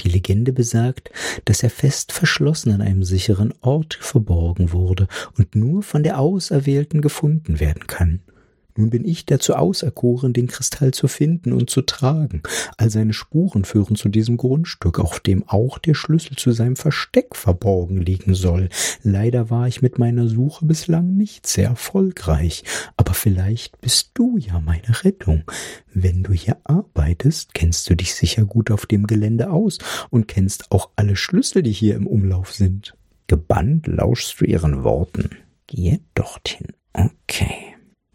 Die 0.00 0.08
Legende 0.08 0.52
besagt, 0.52 1.10
dass 1.44 1.62
er 1.62 1.70
fest 1.70 2.12
verschlossen 2.12 2.72
an 2.72 2.80
einem 2.82 3.04
sicheren 3.04 3.52
Ort 3.60 3.98
verborgen 4.00 4.72
wurde 4.72 5.08
und 5.36 5.54
nur 5.54 5.82
von 5.82 6.02
der 6.02 6.18
Auserwählten 6.18 7.02
gefunden 7.02 7.60
werden 7.60 7.86
kann. 7.86 8.20
Nun 8.76 8.90
bin 8.90 9.04
ich 9.04 9.26
dazu 9.26 9.54
auserkoren, 9.54 10.32
den 10.32 10.46
Kristall 10.46 10.92
zu 10.92 11.08
finden 11.08 11.52
und 11.52 11.70
zu 11.70 11.82
tragen. 11.82 12.42
All 12.76 12.90
seine 12.90 13.12
Spuren 13.12 13.64
führen 13.64 13.96
zu 13.96 14.08
diesem 14.08 14.36
Grundstück, 14.36 14.98
auf 14.98 15.20
dem 15.20 15.48
auch 15.48 15.78
der 15.78 15.94
Schlüssel 15.94 16.36
zu 16.36 16.52
seinem 16.52 16.76
Versteck 16.76 17.36
verborgen 17.36 17.98
liegen 17.98 18.34
soll. 18.34 18.68
Leider 19.02 19.50
war 19.50 19.68
ich 19.68 19.82
mit 19.82 19.98
meiner 19.98 20.28
Suche 20.28 20.64
bislang 20.64 21.16
nicht 21.16 21.46
sehr 21.46 21.68
erfolgreich, 21.68 22.64
aber 22.96 23.14
vielleicht 23.14 23.80
bist 23.80 24.10
du 24.14 24.38
ja 24.38 24.60
meine 24.60 25.04
Rettung. 25.04 25.44
Wenn 25.92 26.22
du 26.22 26.32
hier 26.32 26.56
arbeitest, 26.64 27.54
kennst 27.54 27.88
du 27.90 27.94
dich 27.94 28.14
sicher 28.14 28.44
gut 28.44 28.70
auf 28.70 28.86
dem 28.86 29.06
Gelände 29.06 29.50
aus 29.50 29.78
und 30.10 30.28
kennst 30.28 30.72
auch 30.72 30.90
alle 30.96 31.16
Schlüssel, 31.16 31.62
die 31.62 31.72
hier 31.72 31.96
im 31.96 32.06
Umlauf 32.06 32.52
sind. 32.52 32.94
Gebannt 33.26 33.86
lauschst 33.86 34.40
du 34.40 34.44
ihren 34.44 34.84
Worten. 34.84 35.30
Gehe 35.66 36.00
dorthin. 36.14 36.68
Okay. 36.92 37.71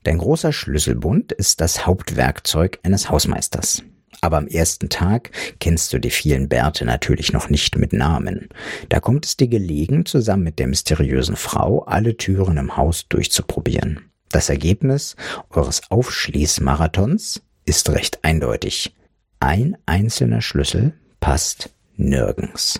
Dein 0.07 0.19
großer 0.19 0.53
Schlüsselbund 0.53 1.33
ist 1.33 1.59
das 1.59 1.85
Hauptwerkzeug 1.85 2.79
eines 2.83 3.09
Hausmeisters. 3.09 3.83
Aber 4.21 4.37
am 4.37 4.47
ersten 4.47 4.87
Tag 4.87 5.31
kennst 5.59 5.91
du 5.91 5.99
die 5.99 6.11
vielen 6.11 6.47
Bärte 6.47 6.85
natürlich 6.85 7.33
noch 7.33 7.49
nicht 7.49 7.77
mit 7.77 7.91
Namen. 7.91 8.47
Da 8.87 9.01
kommt 9.01 9.25
es 9.25 9.35
dir 9.35 9.49
gelegen, 9.49 10.05
zusammen 10.05 10.43
mit 10.43 10.59
der 10.59 10.67
mysteriösen 10.67 11.35
Frau 11.35 11.83
alle 11.83 12.15
Türen 12.15 12.55
im 12.55 12.77
Haus 12.77 13.09
durchzuprobieren. 13.09 13.99
Das 14.29 14.47
Ergebnis 14.47 15.17
eures 15.49 15.91
Aufschließmarathons 15.91 17.41
ist 17.65 17.89
recht 17.89 18.23
eindeutig. 18.23 18.95
Ein 19.41 19.75
einzelner 19.87 20.39
Schlüssel 20.39 20.93
passt 21.19 21.69
nirgends. 21.97 22.79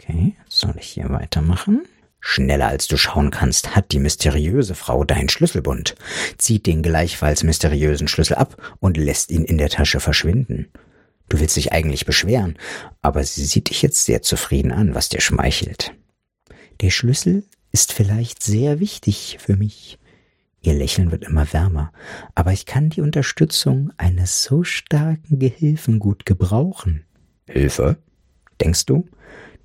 Okay, 0.00 0.36
soll 0.48 0.76
ich 0.78 0.88
hier 0.88 1.10
weitermachen? 1.10 1.82
Schneller 2.24 2.68
als 2.68 2.86
du 2.86 2.96
schauen 2.96 3.32
kannst, 3.32 3.74
hat 3.74 3.90
die 3.90 3.98
mysteriöse 3.98 4.76
Frau 4.76 5.02
deinen 5.02 5.28
Schlüsselbund, 5.28 5.96
zieht 6.38 6.66
den 6.66 6.80
gleichfalls 6.80 7.42
mysteriösen 7.42 8.06
Schlüssel 8.06 8.36
ab 8.36 8.76
und 8.78 8.96
lässt 8.96 9.32
ihn 9.32 9.44
in 9.44 9.58
der 9.58 9.68
Tasche 9.68 9.98
verschwinden. 9.98 10.68
Du 11.28 11.40
willst 11.40 11.56
dich 11.56 11.72
eigentlich 11.72 12.06
beschweren, 12.06 12.56
aber 13.02 13.24
sie 13.24 13.44
sieht 13.44 13.70
dich 13.70 13.82
jetzt 13.82 14.04
sehr 14.04 14.22
zufrieden 14.22 14.70
an, 14.70 14.94
was 14.94 15.08
dir 15.08 15.20
schmeichelt. 15.20 15.94
Der 16.80 16.90
Schlüssel 16.90 17.42
ist 17.72 17.92
vielleicht 17.92 18.40
sehr 18.42 18.78
wichtig 18.78 19.38
für 19.40 19.56
mich. 19.56 19.98
Ihr 20.60 20.74
Lächeln 20.74 21.10
wird 21.10 21.24
immer 21.24 21.52
wärmer, 21.52 21.92
aber 22.36 22.52
ich 22.52 22.66
kann 22.66 22.88
die 22.88 23.00
Unterstützung 23.00 23.92
eines 23.96 24.44
so 24.44 24.62
starken 24.62 25.40
Gehilfen 25.40 25.98
gut 25.98 26.24
gebrauchen. 26.24 27.04
Hilfe? 27.48 27.96
Denkst 28.60 28.86
du? 28.86 29.08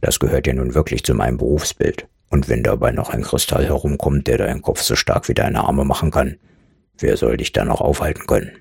Das 0.02 0.18
gehört 0.18 0.48
ja 0.48 0.54
nun 0.54 0.74
wirklich 0.74 1.04
zu 1.04 1.14
meinem 1.14 1.38
Berufsbild. 1.38 2.08
Und 2.30 2.50
wenn 2.50 2.64
dabei 2.64 2.92
noch 2.92 3.10
ein 3.10 3.22
Kristall 3.22 3.66
herumkommt, 3.66 4.28
der 4.28 4.38
deinen 4.38 4.62
Kopf 4.62 4.82
so 4.82 4.96
stark 4.96 5.30
wie 5.30 5.34
deine 5.34 5.64
Arme 5.64 5.86
machen 5.86 6.12
kann, 6.12 6.38
wer 6.98 7.18
soll 7.18 7.38
dich 7.38 7.54
da 7.54 7.64
noch 7.64 7.82
aufhalten 7.82 8.28
können? 8.28 8.52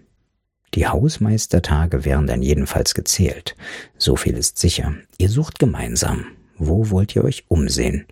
Die 0.75 0.87
Hausmeistertage 0.87 2.05
wären 2.05 2.27
dann 2.27 2.43
jedenfalls 2.43 2.95
gezählt. 2.95 3.57
So 3.97 4.17
viel 4.17 4.37
ist 4.37 4.59
sicher. 4.59 4.95
Ihr 5.19 5.29
sucht 5.29 5.59
gemeinsam. 5.59 6.27
Wo 6.59 6.91
wollt 6.91 7.17
ihr 7.17 7.25
euch 7.25 7.45
umsehen? 7.49 8.07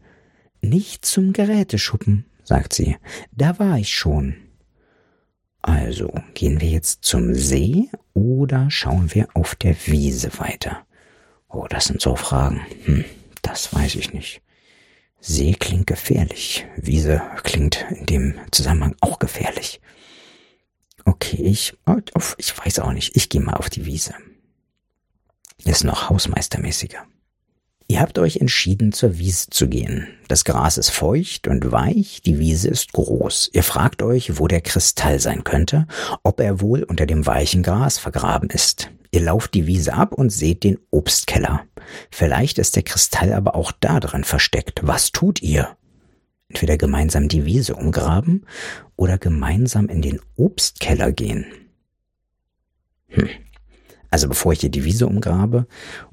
Nicht 0.60 1.04
zum 1.04 1.32
Geräteschuppen, 1.32 2.24
sagt 2.42 2.72
sie. 2.72 2.96
Da 3.32 3.58
war 3.58 3.78
ich 3.78 3.94
schon. 3.94 4.36
Also, 5.60 6.12
gehen 6.34 6.60
wir 6.60 6.68
jetzt 6.68 7.04
zum 7.04 7.34
See 7.34 7.88
oder 8.12 8.70
schauen 8.70 9.14
wir 9.14 9.28
auf 9.34 9.54
der 9.54 9.76
Wiese 9.86 10.30
weiter? 10.38 10.84
Oh, 11.48 11.66
das 11.68 11.84
sind 11.86 12.00
so 12.00 12.16
Fragen. 12.16 12.60
Hm, 12.84 13.04
das 13.42 13.74
weiß 13.74 13.94
ich 13.94 14.12
nicht. 14.12 14.42
See 15.26 15.54
klingt 15.54 15.86
gefährlich. 15.86 16.66
Wiese 16.76 17.22
klingt 17.44 17.86
in 17.88 18.04
dem 18.04 18.34
Zusammenhang 18.50 18.94
auch 19.00 19.18
gefährlich. 19.18 19.80
Okay, 21.06 21.42
ich, 21.42 21.78
ich 22.36 22.58
weiß 22.58 22.80
auch 22.80 22.92
nicht. 22.92 23.16
Ich 23.16 23.30
gehe 23.30 23.40
mal 23.40 23.54
auf 23.54 23.70
die 23.70 23.86
Wiese. 23.86 24.12
Ist 25.64 25.82
noch 25.82 26.10
hausmeistermäßiger. 26.10 27.06
Ihr 27.88 28.00
habt 28.00 28.18
euch 28.18 28.36
entschieden, 28.36 28.92
zur 28.92 29.16
Wiese 29.16 29.48
zu 29.48 29.66
gehen. 29.66 30.08
Das 30.28 30.44
Gras 30.44 30.76
ist 30.76 30.90
feucht 30.90 31.48
und 31.48 31.72
weich, 31.72 32.20
die 32.20 32.38
Wiese 32.38 32.68
ist 32.68 32.92
groß. 32.92 33.48
Ihr 33.54 33.62
fragt 33.62 34.02
euch, 34.02 34.38
wo 34.38 34.46
der 34.46 34.60
Kristall 34.60 35.20
sein 35.20 35.42
könnte, 35.42 35.86
ob 36.22 36.38
er 36.38 36.60
wohl 36.60 36.82
unter 36.82 37.06
dem 37.06 37.24
weichen 37.24 37.62
Gras 37.62 37.96
vergraben 37.96 38.50
ist. 38.50 38.90
Ihr 39.14 39.20
lauft 39.20 39.54
die 39.54 39.68
Wiese 39.68 39.94
ab 39.94 40.12
und 40.12 40.30
seht 40.30 40.64
den 40.64 40.76
Obstkeller. 40.90 41.64
Vielleicht 42.10 42.58
ist 42.58 42.74
der 42.74 42.82
Kristall 42.82 43.32
aber 43.32 43.54
auch 43.54 43.70
da 43.70 44.00
drin 44.00 44.24
versteckt. 44.24 44.80
Was 44.82 45.12
tut 45.12 45.40
ihr? 45.40 45.76
Entweder 46.48 46.76
gemeinsam 46.76 47.28
die 47.28 47.44
Wiese 47.44 47.76
umgraben 47.76 48.44
oder 48.96 49.16
gemeinsam 49.16 49.88
in 49.88 50.02
den 50.02 50.20
Obstkeller 50.34 51.12
gehen. 51.12 51.46
Hm. 53.06 53.28
Also 54.10 54.28
bevor 54.28 54.52
ich 54.52 54.62
hier 54.62 54.70
die 54.70 54.84
Wiese 54.84 55.06
umgrabe 55.06 55.68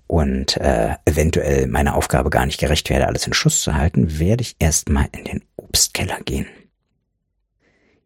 und 0.06 0.58
äh, 0.58 0.94
eventuell 1.06 1.66
meiner 1.66 1.96
Aufgabe 1.96 2.30
gar 2.30 2.46
nicht 2.46 2.60
gerecht 2.60 2.92
werde, 2.92 3.08
alles 3.08 3.26
in 3.26 3.34
Schuss 3.34 3.64
zu 3.64 3.74
halten, 3.74 4.20
werde 4.20 4.44
ich 4.44 4.58
erstmal 4.60 5.08
in 5.12 5.24
den 5.24 5.44
Obstkeller 5.56 6.20
gehen. 6.24 6.46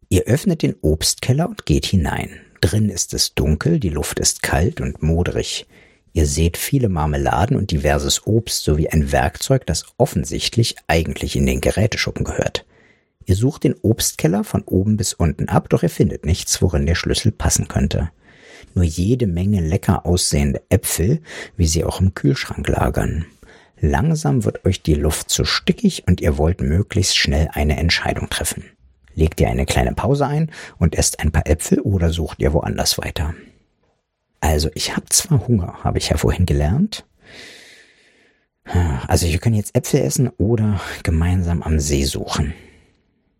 Ihr 0.08 0.22
öffnet 0.22 0.62
den 0.62 0.74
Obstkeller 0.80 1.50
und 1.50 1.66
geht 1.66 1.84
hinein. 1.84 2.40
Drin 2.66 2.90
ist 2.90 3.14
es 3.14 3.32
dunkel, 3.32 3.78
die 3.78 3.90
Luft 3.90 4.18
ist 4.18 4.42
kalt 4.42 4.80
und 4.80 5.00
modrig. 5.00 5.68
Ihr 6.12 6.26
seht 6.26 6.56
viele 6.56 6.88
Marmeladen 6.88 7.56
und 7.56 7.70
diverses 7.70 8.26
Obst 8.26 8.64
sowie 8.64 8.88
ein 8.88 9.12
Werkzeug, 9.12 9.64
das 9.66 9.84
offensichtlich 9.98 10.74
eigentlich 10.88 11.36
in 11.36 11.46
den 11.46 11.60
Geräteschuppen 11.60 12.24
gehört. 12.24 12.66
Ihr 13.24 13.36
sucht 13.36 13.62
den 13.62 13.76
Obstkeller 13.82 14.42
von 14.42 14.62
oben 14.62 14.96
bis 14.96 15.12
unten 15.14 15.48
ab, 15.48 15.68
doch 15.68 15.84
ihr 15.84 15.88
findet 15.90 16.26
nichts, 16.26 16.60
worin 16.60 16.86
der 16.86 16.96
Schlüssel 16.96 17.30
passen 17.30 17.68
könnte. 17.68 18.10
Nur 18.74 18.84
jede 18.84 19.28
Menge 19.28 19.60
lecker 19.60 20.04
aussehende 20.04 20.60
Äpfel, 20.68 21.20
wie 21.56 21.68
sie 21.68 21.84
auch 21.84 22.00
im 22.00 22.14
Kühlschrank 22.14 22.66
lagern. 22.66 23.26
Langsam 23.78 24.42
wird 24.42 24.64
euch 24.64 24.82
die 24.82 24.94
Luft 24.94 25.30
zu 25.30 25.44
stickig 25.44 26.02
und 26.08 26.20
ihr 26.20 26.36
wollt 26.36 26.60
möglichst 26.62 27.16
schnell 27.16 27.48
eine 27.52 27.76
Entscheidung 27.76 28.28
treffen. 28.28 28.64
Legt 29.16 29.40
ihr 29.40 29.48
eine 29.48 29.64
kleine 29.64 29.94
Pause 29.94 30.26
ein 30.26 30.52
und 30.78 30.94
esst 30.94 31.20
ein 31.20 31.32
paar 31.32 31.48
Äpfel 31.48 31.80
oder 31.80 32.10
sucht 32.10 32.40
ihr 32.40 32.52
woanders 32.52 32.98
weiter? 32.98 33.34
Also 34.40 34.68
ich 34.74 34.94
habe 34.94 35.06
zwar 35.08 35.48
Hunger, 35.48 35.82
habe 35.82 35.96
ich 35.96 36.10
ja 36.10 36.18
vorhin 36.18 36.44
gelernt. 36.44 37.06
Also 39.08 39.26
wir 39.26 39.38
können 39.38 39.56
jetzt 39.56 39.74
Äpfel 39.74 40.02
essen 40.02 40.28
oder 40.36 40.80
gemeinsam 41.02 41.62
am 41.62 41.80
See 41.80 42.04
suchen. 42.04 42.52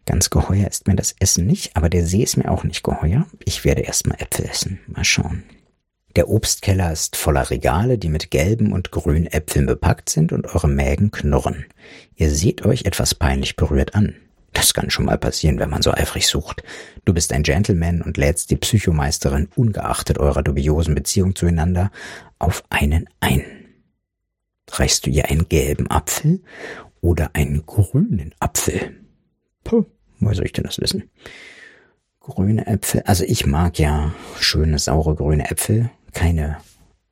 Ganz 0.06 0.30
geheuer 0.30 0.66
ist 0.66 0.88
mir 0.88 0.96
das 0.96 1.14
Essen 1.18 1.46
nicht, 1.46 1.76
aber 1.76 1.90
der 1.90 2.06
See 2.06 2.22
ist 2.22 2.38
mir 2.38 2.50
auch 2.50 2.64
nicht 2.64 2.82
geheuer. 2.82 3.26
Ich 3.44 3.64
werde 3.64 3.82
erstmal 3.82 4.18
Äpfel 4.20 4.46
essen. 4.46 4.80
Mal 4.86 5.04
schauen. 5.04 5.42
Der 6.14 6.30
Obstkeller 6.30 6.90
ist 6.90 7.16
voller 7.16 7.50
Regale, 7.50 7.98
die 7.98 8.08
mit 8.08 8.30
gelben 8.30 8.72
und 8.72 8.92
grünen 8.92 9.26
Äpfeln 9.26 9.66
bepackt 9.66 10.08
sind 10.08 10.32
und 10.32 10.46
eure 10.46 10.68
Mägen 10.68 11.10
knurren. 11.10 11.66
Ihr 12.14 12.30
seht 12.30 12.64
euch 12.64 12.86
etwas 12.86 13.14
peinlich 13.14 13.56
berührt 13.56 13.94
an. 13.94 14.14
Das 14.56 14.72
kann 14.72 14.88
schon 14.88 15.04
mal 15.04 15.18
passieren, 15.18 15.58
wenn 15.58 15.68
man 15.68 15.82
so 15.82 15.92
eifrig 15.92 16.26
sucht. 16.26 16.62
Du 17.04 17.12
bist 17.12 17.34
ein 17.34 17.42
Gentleman 17.42 18.00
und 18.00 18.16
lädst 18.16 18.50
die 18.50 18.56
Psychomeisterin 18.56 19.50
ungeachtet 19.54 20.18
eurer 20.18 20.42
dubiosen 20.42 20.94
Beziehung 20.94 21.36
zueinander 21.36 21.90
auf 22.38 22.64
einen 22.70 23.06
ein. 23.20 23.44
Reichst 24.70 25.04
du 25.04 25.10
ihr 25.10 25.28
einen 25.28 25.50
gelben 25.50 25.90
Apfel 25.90 26.42
oder 27.02 27.32
einen 27.34 27.66
grünen 27.66 28.34
Apfel? 28.40 28.96
Puh, 29.62 29.84
woher 30.20 30.34
soll 30.34 30.46
ich 30.46 30.54
denn 30.54 30.64
das 30.64 30.80
wissen? 30.80 31.10
Grüne 32.20 32.66
Äpfel, 32.66 33.02
also 33.02 33.24
ich 33.24 33.44
mag 33.44 33.78
ja 33.78 34.14
schöne, 34.40 34.78
saure 34.78 35.16
grüne 35.16 35.50
Äpfel, 35.50 35.90
keine 36.14 36.56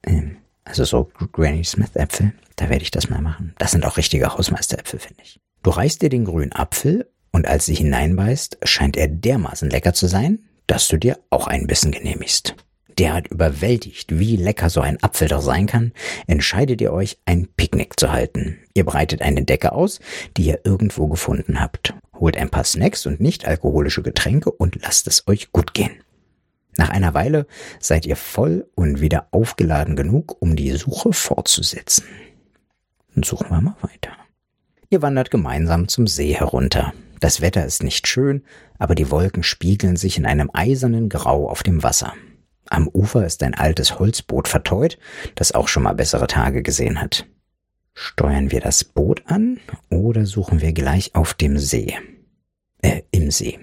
ähm, 0.03 0.39
Also 0.65 0.85
so 0.85 1.11
Granny 1.33 1.63
Smith 1.63 1.95
Äpfel, 1.95 2.33
da 2.57 2.71
werde 2.71 2.85
ich 2.85 2.91
das 2.91 3.11
mal 3.11 3.21
machen. 3.21 3.53
Das 3.59 3.73
sind 3.73 3.85
auch 3.85 3.99
richtige 3.99 4.33
Hausmeisteräpfel, 4.33 4.99
finde 4.99 5.23
ich. 5.23 5.41
Du 5.63 5.71
reißt 5.71 6.01
dir 6.01 6.09
den 6.09 6.25
grünen 6.25 6.53
Apfel 6.53 7.11
und 7.35 7.49
als 7.49 7.67
sie 7.67 7.75
hineinbeißt, 7.75 8.59
scheint 8.63 8.97
er 8.97 9.09
dermaßen 9.09 9.69
lecker 9.69 9.93
zu 9.93 10.07
sein, 10.07 10.39
dass 10.69 10.87
du 10.87 10.97
dir 10.97 11.19
auch 11.31 11.49
ein 11.49 11.67
Bissen 11.67 11.91
genehmigst. 11.91 12.55
Derart 12.97 13.27
überwältigt, 13.27 14.21
wie 14.21 14.37
lecker 14.37 14.71
so 14.71 14.81
ein 14.81 15.03
Apfel 15.03 15.27
doch 15.27 15.43
sein 15.43 15.67
kann, 15.67 15.93
entscheidet 16.29 16.81
ihr 16.81 16.93
euch, 16.93 17.19
ein 17.25 17.49
Picknick 17.57 17.99
zu 17.99 18.13
halten. 18.13 18.59
Ihr 18.73 18.85
breitet 18.85 19.21
eine 19.21 19.43
Decke 19.43 19.73
aus, 19.73 19.99
die 20.37 20.45
ihr 20.45 20.61
irgendwo 20.63 21.09
gefunden 21.09 21.61
habt. 21.61 21.95
Holt 22.21 22.37
ein 22.37 22.51
paar 22.51 22.63
Snacks 22.63 23.05
und 23.05 23.19
nicht 23.19 23.49
alkoholische 23.49 24.03
Getränke 24.03 24.53
und 24.53 24.81
lasst 24.83 25.09
es 25.09 25.27
euch 25.27 25.51
gut 25.51 25.75
gehen. 25.75 25.91
Nach 26.77 26.91
einer 26.91 27.15
Weile 27.15 27.49
seid 27.81 28.07
ihr 28.07 28.17
voll 28.17 28.69
und 28.77 29.01
wieder 29.01 29.27
aufgeladen 29.33 29.97
genug, 29.97 30.41
um 30.41 30.55
die 30.55 30.71
Suche 30.71 31.13
fortzusetzen. 31.13 32.05
Und 33.17 33.27
suchen 33.27 33.51
wir 33.51 33.61
mal 33.61 33.77
weiter. 33.81 34.13
Ihr 34.89 35.03
wandert 35.03 35.33
gemeinsam 35.33 35.89
zum 35.89 36.07
See 36.07 36.33
herunter. 36.33 36.93
Das 37.25 37.41
Wetter 37.41 37.65
ist 37.65 37.83
nicht 37.83 38.07
schön, 38.07 38.45
aber 38.79 38.95
die 38.95 39.11
Wolken 39.11 39.43
spiegeln 39.43 39.97
sich 39.97 40.19
in 40.19 40.27
einem 40.27 40.51
eisernen 40.53 41.09
Grau 41.09 41.49
auf 41.49 41.63
dem 41.63 41.83
Wasser. 41.83 42.13
Am 42.69 42.87
Ufer 42.87 43.25
ist 43.25 43.43
ein 43.43 43.55
altes 43.55 43.99
Holzboot 43.99 44.47
verteut, 44.47 44.99
das 45.35 45.53
auch 45.53 45.67
schon 45.67 45.85
mal 45.85 45.95
bessere 45.95 46.27
Tage 46.27 46.63
gesehen 46.63 47.01
hat. 47.01 47.25
Steuern 47.95 48.51
wir 48.51 48.61
das 48.61 48.85
Boot 48.85 49.23
an 49.25 49.59
oder 49.89 50.27
suchen 50.27 50.61
wir 50.61 50.75
gleich 50.75 51.15
auf 51.15 51.33
dem 51.33 51.57
See? 51.57 51.97
Äh, 52.83 53.01
im 53.11 53.31
See. 53.31 53.59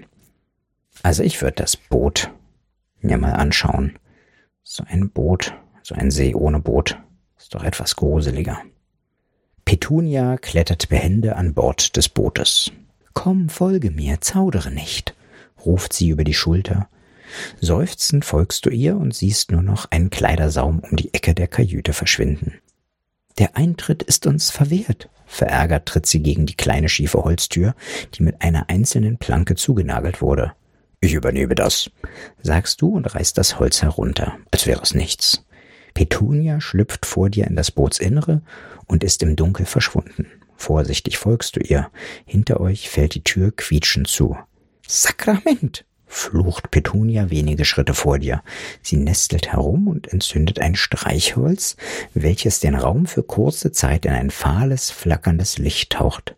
Also 1.04 1.22
ich 1.22 1.40
würde 1.40 1.54
das 1.62 1.76
Boot 1.76 2.32
mir 3.00 3.16
mal 3.16 3.34
anschauen. 3.34 3.96
So 4.64 4.82
ein 4.88 5.10
Boot, 5.10 5.54
so 5.84 5.94
ein 5.94 6.10
See 6.10 6.34
ohne 6.34 6.58
Boot, 6.58 6.98
ist 7.38 7.54
doch 7.54 7.62
etwas 7.62 7.94
gruseliger. 7.94 8.60
Petunia 9.64 10.36
klettert 10.36 10.88
behende 10.88 11.36
an 11.36 11.54
Bord 11.54 11.96
des 11.96 12.08
Bootes. 12.08 12.72
Komm, 13.14 13.48
folge 13.48 13.90
mir, 13.90 14.20
zaudere 14.20 14.70
nicht, 14.70 15.14
ruft 15.64 15.92
sie 15.92 16.08
über 16.08 16.24
die 16.24 16.34
Schulter. 16.34 16.88
Seufzend 17.60 18.24
folgst 18.24 18.66
du 18.66 18.70
ihr 18.70 18.96
und 18.96 19.14
siehst 19.14 19.52
nur 19.52 19.62
noch 19.62 19.90
einen 19.90 20.10
Kleidersaum 20.10 20.80
um 20.80 20.96
die 20.96 21.12
Ecke 21.14 21.34
der 21.34 21.48
Kajüte 21.48 21.92
verschwinden. 21.92 22.54
Der 23.38 23.56
Eintritt 23.56 24.02
ist 24.02 24.26
uns 24.26 24.50
verwehrt. 24.50 25.08
Verärgert 25.26 25.86
tritt 25.86 26.06
sie 26.06 26.22
gegen 26.22 26.44
die 26.44 26.56
kleine 26.56 26.90
schiefe 26.90 27.24
Holztür, 27.24 27.74
die 28.14 28.22
mit 28.22 28.42
einer 28.42 28.68
einzelnen 28.68 29.16
Planke 29.16 29.54
zugenagelt 29.54 30.20
wurde. 30.20 30.52
Ich 31.00 31.14
übernehme 31.14 31.54
das, 31.54 31.90
sagst 32.42 32.82
du 32.82 32.94
und 32.94 33.14
reißt 33.14 33.38
das 33.38 33.58
Holz 33.58 33.82
herunter, 33.82 34.36
als 34.50 34.66
wäre 34.66 34.82
es 34.82 34.94
nichts. 34.94 35.46
Petunia 35.94 36.60
schlüpft 36.60 37.06
vor 37.06 37.30
dir 37.30 37.46
in 37.46 37.56
das 37.56 37.70
Bootsinnere 37.70 38.42
und 38.86 39.02
ist 39.02 39.22
im 39.22 39.36
Dunkel 39.36 39.66
verschwunden. 39.66 40.26
Vorsichtig 40.56 41.18
folgst 41.18 41.56
du 41.56 41.60
ihr. 41.60 41.90
Hinter 42.24 42.60
euch 42.60 42.88
fällt 42.88 43.14
die 43.14 43.24
Tür 43.24 43.52
quietschend 43.54 44.08
zu. 44.08 44.36
Sakrament! 44.86 45.84
flucht 46.12 46.70
Petunia 46.70 47.30
wenige 47.30 47.64
Schritte 47.64 47.94
vor 47.94 48.18
dir. 48.18 48.42
Sie 48.82 48.96
nestelt 48.96 49.52
herum 49.52 49.88
und 49.88 50.12
entzündet 50.12 50.60
ein 50.60 50.74
Streichholz, 50.74 51.76
welches 52.14 52.60
den 52.60 52.74
Raum 52.74 53.06
für 53.06 53.22
kurze 53.22 53.72
Zeit 53.72 54.04
in 54.04 54.12
ein 54.12 54.30
fahles, 54.30 54.90
flackerndes 54.90 55.58
Licht 55.58 55.92
taucht. 55.92 56.36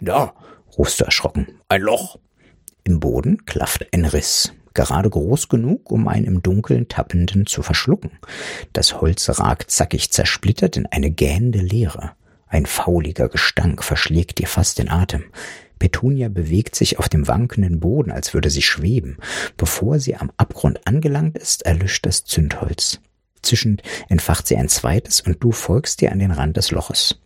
Da, 0.00 0.34
rufst 0.78 1.00
du 1.00 1.04
erschrocken. 1.04 1.48
Ein 1.68 1.82
Loch. 1.82 2.18
Im 2.84 3.00
Boden 3.00 3.44
klafft 3.46 3.86
ein 3.92 4.04
Riss, 4.04 4.52
gerade 4.74 5.10
groß 5.10 5.48
genug, 5.48 5.90
um 5.90 6.06
einen 6.06 6.26
im 6.26 6.42
Dunkeln 6.42 6.86
tappenden 6.86 7.46
zu 7.46 7.62
verschlucken. 7.62 8.12
Das 8.72 9.00
Holz 9.00 9.28
ragt 9.40 9.72
zackig 9.72 10.12
zersplittert 10.12 10.76
in 10.76 10.86
eine 10.86 11.10
gähnende 11.10 11.58
Leere. 11.58 12.12
Ein 12.56 12.64
fauliger 12.64 13.28
Gestank 13.28 13.84
verschlägt 13.84 14.38
dir 14.38 14.46
fast 14.46 14.78
den 14.78 14.88
Atem. 14.88 15.24
Petunia 15.78 16.30
bewegt 16.30 16.74
sich 16.74 16.98
auf 16.98 17.06
dem 17.06 17.28
wankenden 17.28 17.80
Boden, 17.80 18.10
als 18.10 18.32
würde 18.32 18.48
sie 18.48 18.62
schweben. 18.62 19.18
Bevor 19.58 19.98
sie 19.98 20.16
am 20.16 20.32
Abgrund 20.38 20.86
angelangt 20.86 21.36
ist, 21.36 21.66
erlischt 21.66 22.06
das 22.06 22.24
Zündholz. 22.24 23.00
Zischend 23.42 23.82
entfacht 24.08 24.46
sie 24.46 24.56
ein 24.56 24.70
zweites 24.70 25.20
und 25.20 25.44
du 25.44 25.52
folgst 25.52 26.00
ihr 26.00 26.10
an 26.10 26.18
den 26.18 26.30
Rand 26.30 26.56
des 26.56 26.70
Loches. 26.70 27.20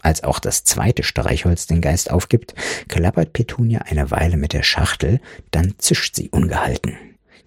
Als 0.00 0.24
auch 0.24 0.38
das 0.38 0.64
zweite 0.64 1.02
Streichholz 1.02 1.66
den 1.66 1.82
Geist 1.82 2.10
aufgibt, 2.10 2.54
klappert 2.88 3.34
Petunia 3.34 3.80
eine 3.80 4.10
Weile 4.10 4.38
mit 4.38 4.54
der 4.54 4.62
Schachtel, 4.62 5.20
dann 5.50 5.74
zischt 5.76 6.16
sie 6.16 6.30
ungehalten. 6.30 6.96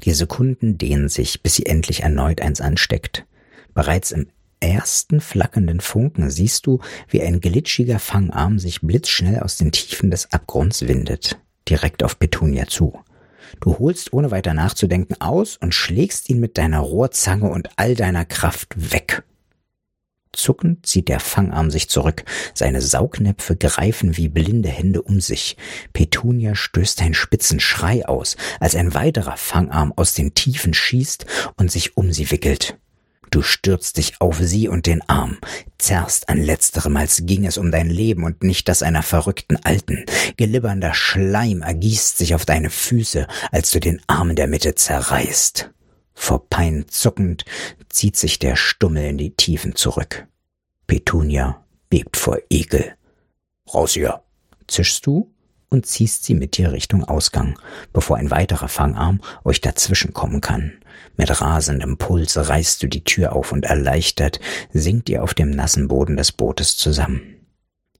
Die 0.04 0.14
Sekunden 0.14 0.78
dehnen 0.78 1.10
sich, 1.10 1.42
bis 1.42 1.56
sie 1.56 1.66
endlich 1.66 2.04
erneut 2.04 2.42
eins 2.42 2.62
ansteckt. 2.62 3.26
Bereits 3.74 4.12
im 4.12 4.28
ersten 4.64 5.22
flackernden 5.22 5.82
Funken 5.82 6.30
siehst 6.30 6.66
du, 6.66 6.80
wie 7.08 7.22
ein 7.22 7.42
glitschiger 7.42 8.00
Fangarm 8.00 8.60
sich 8.60 8.82
blitzschnell 8.82 9.40
aus 9.40 9.58
den 9.58 9.72
Tiefen 9.72 10.10
des 10.10 10.32
Abgrunds 10.32 10.88
windet, 10.88 11.38
direkt 11.70 12.04
auf 12.04 12.18
Petunia 12.18 12.68
zu. 12.68 13.00
Du 13.60 13.78
holst 13.78 14.14
ohne 14.14 14.32
weiter 14.32 14.54
nachzudenken 14.54 15.20
aus 15.22 15.58
und 15.58 15.76
schlägst 15.76 16.30
ihn 16.30 16.40
mit 16.40 16.58
deiner 16.58 16.80
Rohrzange 16.80 17.50
und 17.50 17.70
all 17.76 17.96
deiner 17.96 18.26
Kraft 18.26 18.92
weg. 18.92 19.24
Zuckend 20.32 20.88
zieht 20.88 21.10
der 21.10 21.20
Fangarm 21.20 21.70
sich 21.70 21.90
zurück, 21.90 22.26
seine 22.56 22.82
Saugnäpfe 22.82 23.56
greifen 23.56 24.18
wie 24.18 24.30
blinde 24.30 24.70
Hände 24.70 25.04
um 25.04 25.22
sich. 25.22 25.58
Petunia 25.94 26.56
stößt 26.56 27.02
einen 27.04 27.14
spitzen 27.14 27.60
Schrei 27.60 28.06
aus, 28.08 28.36
als 28.60 28.76
ein 28.76 28.96
weiterer 28.96 29.38
Fangarm 29.38 29.94
aus 29.96 30.16
den 30.16 30.34
Tiefen 30.34 30.74
schießt 30.74 31.28
und 31.58 31.72
sich 31.72 31.98
um 31.98 32.12
sie 32.12 32.32
wickelt. 32.32 32.80
Du 33.34 33.42
stürzt 33.42 33.98
dich 33.98 34.22
auf 34.22 34.38
sie 34.38 34.68
und 34.68 34.86
den 34.86 35.02
Arm, 35.10 35.40
zerrst 35.80 36.30
an 36.30 36.38
letzterem, 36.38 36.96
als 36.98 37.26
ging 37.26 37.48
es 37.48 37.58
um 37.58 37.72
dein 37.72 37.90
Leben 37.90 38.26
und 38.26 38.44
nicht 38.44 38.70
das 38.70 38.84
einer 38.84 39.02
verrückten 39.02 39.58
Alten. 39.64 40.06
Gelibbernder 40.38 40.94
Schleim 40.94 41.64
ergießt 41.64 42.16
sich 42.16 42.36
auf 42.36 42.46
deine 42.46 42.70
Füße, 42.70 43.28
als 43.52 43.72
du 43.72 43.80
den 43.80 44.00
Arm 44.06 44.30
in 44.30 44.36
der 44.36 44.46
Mitte 44.46 44.76
zerreißt. 44.76 45.72
Vor 46.14 46.48
Pein 46.48 46.86
zuckend 46.90 47.44
zieht 47.90 48.18
sich 48.18 48.38
der 48.38 48.56
Stummel 48.56 49.06
in 49.06 49.18
die 49.18 49.36
Tiefen 49.36 49.76
zurück. 49.76 50.28
Petunia 50.86 51.66
bebt 51.90 52.18
vor 52.18 52.38
Ekel. 52.52 52.94
Raus 53.74 53.94
hier, 53.94 54.22
zischst 54.68 55.08
du 55.08 55.33
und 55.74 55.86
ziehst 55.86 56.24
sie 56.24 56.36
mit 56.36 56.56
dir 56.58 56.72
Richtung 56.72 57.04
Ausgang, 57.04 57.60
bevor 57.92 58.18
ein 58.18 58.32
weiterer 58.32 58.68
Fangarm 58.68 59.20
euch 59.44 59.60
dazwischen 59.60 60.14
kommen 60.14 60.40
kann. 60.40 60.74
Mit 61.18 61.42
rasendem 61.42 61.98
Puls 61.98 62.38
reißt 62.38 62.82
du 62.82 62.88
die 62.88 63.04
Tür 63.04 63.34
auf 63.34 63.52
und 63.52 63.66
erleichtert 63.66 64.40
sinkt 64.72 65.10
ihr 65.10 65.24
auf 65.24 65.34
dem 65.34 65.50
nassen 65.50 65.88
Boden 65.88 66.16
des 66.16 66.32
Bootes 66.32 66.78
zusammen. 66.78 67.22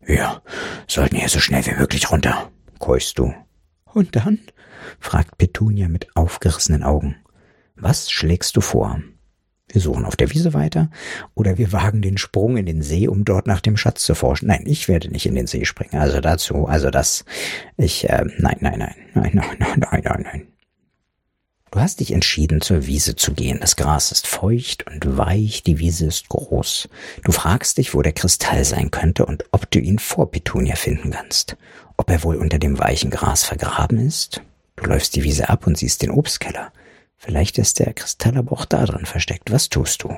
Wir 0.02 0.42
sollten 0.88 1.16
hier 1.16 1.30
so 1.30 1.40
schnell 1.40 1.66
wie 1.66 1.76
möglich 1.76 2.12
runter, 2.12 2.52
keuchst 2.80 3.18
du. 3.20 3.34
Und 3.86 4.16
dann? 4.16 4.40
fragt 5.00 5.38
Petunia 5.38 5.88
mit 5.88 6.16
aufgerissenen 6.16 6.84
Augen. 6.84 7.16
Was 7.76 8.12
schlägst 8.12 8.56
du 8.56 8.62
vor? 8.62 9.02
Wir 9.74 9.82
suchen 9.82 10.06
auf 10.06 10.16
der 10.16 10.32
Wiese 10.32 10.54
weiter 10.54 10.92
oder 11.34 11.58
wir 11.58 11.72
wagen 11.72 12.04
den 12.04 12.20
Sprung 12.20 12.58
in 12.58 12.68
den 12.68 12.84
See, 12.84 13.08
um 13.08 13.26
dort 13.26 13.48
nach 13.48 13.60
dem 13.60 13.76
Schatz 13.76 14.06
zu 14.06 14.14
forschen. 14.14 14.48
Nein, 14.48 14.66
ich 14.68 14.88
werde 14.88 15.10
nicht 15.10 15.26
in 15.26 15.34
den 15.34 15.48
See 15.48 15.66
springen. 15.66 16.00
Also 16.00 16.22
dazu, 16.22 16.68
also 16.68 16.92
das, 16.92 17.26
ich, 17.76 18.08
äh, 18.08 18.24
nein, 18.38 18.58
nein, 18.60 18.78
nein, 18.78 18.96
nein, 19.16 19.32
nein, 19.34 19.58
nein, 19.60 19.80
nein, 19.80 20.02
nein, 20.04 20.22
nein. 20.24 20.48
Du 21.72 21.80
hast 21.80 22.02
dich 22.02 22.14
entschieden, 22.14 22.62
zur 22.62 22.86
Wiese 22.86 23.16
zu 23.16 23.34
gehen. 23.34 23.58
Das 23.60 23.76
Gras 23.76 24.12
ist 24.12 24.28
feucht 24.28 24.86
und 24.86 25.18
weich, 25.18 25.64
die 25.64 25.80
Wiese 25.80 26.06
ist 26.06 26.30
groß. 26.30 26.88
Du 27.24 27.32
fragst 27.32 27.80
dich, 27.80 27.96
wo 27.96 28.04
der 28.04 28.14
Kristall 28.14 28.66
sein 28.66 28.92
könnte 28.92 29.26
und 29.26 29.46
ob 29.52 29.72
du 29.72 29.80
ihn 29.80 29.98
vor 29.98 30.30
Petunia 30.30 30.76
finden 30.76 31.10
kannst. 31.10 31.58
Ob 31.98 32.12
er 32.12 32.24
wohl 32.24 32.36
unter 32.36 32.60
dem 32.60 32.78
weichen 32.78 33.10
Gras 33.10 33.44
vergraben 33.44 33.98
ist? 33.98 34.44
Du 34.76 34.86
läufst 34.86 35.16
die 35.16 35.24
Wiese 35.24 35.50
ab 35.50 35.66
und 35.66 35.76
siehst 35.76 36.04
den 36.04 36.12
Obstkeller. 36.12 36.72
Vielleicht 37.26 37.58
ist 37.58 37.80
der 37.80 37.94
Kristall 37.94 38.38
aber 38.38 38.52
auch 38.52 38.66
da 38.66 38.86
drin 38.86 39.06
versteckt. 39.06 39.50
Was 39.50 39.70
tust 39.70 40.04
du? 40.04 40.14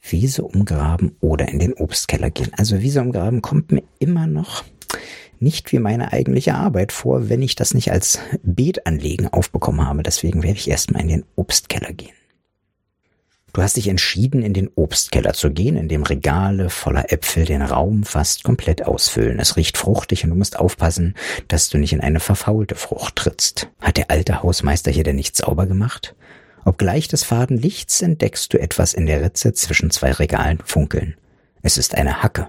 Wiese 0.00 0.42
umgraben 0.42 1.14
oder 1.20 1.48
in 1.48 1.60
den 1.60 1.74
Obstkeller 1.74 2.30
gehen. 2.30 2.50
Also 2.56 2.80
Wiese 2.80 3.00
umgraben 3.00 3.42
kommt 3.42 3.70
mir 3.70 3.84
immer 4.00 4.26
noch 4.26 4.64
nicht 5.38 5.70
wie 5.70 5.78
meine 5.78 6.12
eigentliche 6.12 6.54
Arbeit 6.54 6.90
vor, 6.90 7.28
wenn 7.28 7.42
ich 7.42 7.54
das 7.54 7.74
nicht 7.74 7.92
als 7.92 8.18
Beetanlegen 8.42 9.28
aufbekommen 9.28 9.86
habe. 9.86 10.02
Deswegen 10.02 10.42
werde 10.42 10.58
ich 10.58 10.68
erstmal 10.68 11.02
in 11.02 11.08
den 11.08 11.24
Obstkeller 11.36 11.92
gehen. 11.92 12.14
Du 13.52 13.60
hast 13.60 13.76
dich 13.76 13.88
entschieden, 13.88 14.42
in 14.42 14.54
den 14.54 14.70
Obstkeller 14.76 15.34
zu 15.34 15.50
gehen, 15.50 15.76
in 15.76 15.88
dem 15.88 16.04
Regale 16.04 16.70
voller 16.70 17.12
Äpfel 17.12 17.44
den 17.44 17.60
Raum 17.60 18.02
fast 18.02 18.44
komplett 18.44 18.86
ausfüllen. 18.86 19.38
Es 19.38 19.56
riecht 19.56 19.76
fruchtig 19.76 20.24
und 20.24 20.30
du 20.30 20.36
musst 20.36 20.58
aufpassen, 20.58 21.14
dass 21.48 21.68
du 21.68 21.76
nicht 21.76 21.92
in 21.92 22.00
eine 22.00 22.20
verfaulte 22.20 22.76
Frucht 22.76 23.16
trittst. 23.16 23.68
Hat 23.78 23.98
der 23.98 24.10
alte 24.10 24.42
Hausmeister 24.42 24.90
hier 24.90 25.04
denn 25.04 25.16
nicht 25.16 25.36
sauber 25.36 25.66
gemacht? 25.66 26.14
Obgleich 26.64 27.08
des 27.08 27.24
faden 27.24 27.58
Lichts 27.58 28.00
entdeckst 28.00 28.54
du 28.54 28.58
etwas 28.58 28.94
in 28.94 29.04
der 29.04 29.22
Ritze 29.22 29.52
zwischen 29.52 29.90
zwei 29.90 30.12
Regalen 30.12 30.58
funkeln. 30.64 31.16
Es 31.60 31.76
ist 31.76 31.94
eine 31.94 32.22
Hacke. 32.22 32.48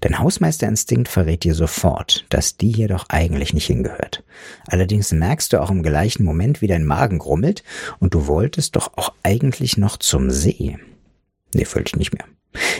Dein 0.00 0.18
Hausmeisterinstinkt 0.18 1.08
verrät 1.08 1.44
dir 1.44 1.54
sofort, 1.54 2.26
dass 2.28 2.56
die 2.56 2.72
hier 2.72 2.88
doch 2.88 3.06
eigentlich 3.08 3.54
nicht 3.54 3.66
hingehört. 3.66 4.22
Allerdings 4.66 5.12
merkst 5.12 5.52
du 5.52 5.62
auch 5.62 5.70
im 5.70 5.82
gleichen 5.82 6.24
Moment, 6.24 6.60
wie 6.60 6.66
dein 6.66 6.84
Magen 6.84 7.18
grummelt 7.18 7.62
und 8.00 8.14
du 8.14 8.26
wolltest 8.26 8.76
doch 8.76 8.92
auch 8.96 9.12
eigentlich 9.22 9.76
noch 9.76 9.96
zum 9.96 10.30
See. 10.30 10.78
Nee, 11.54 11.64
völlig 11.64 11.96
nicht 11.96 12.12
mehr. 12.12 12.26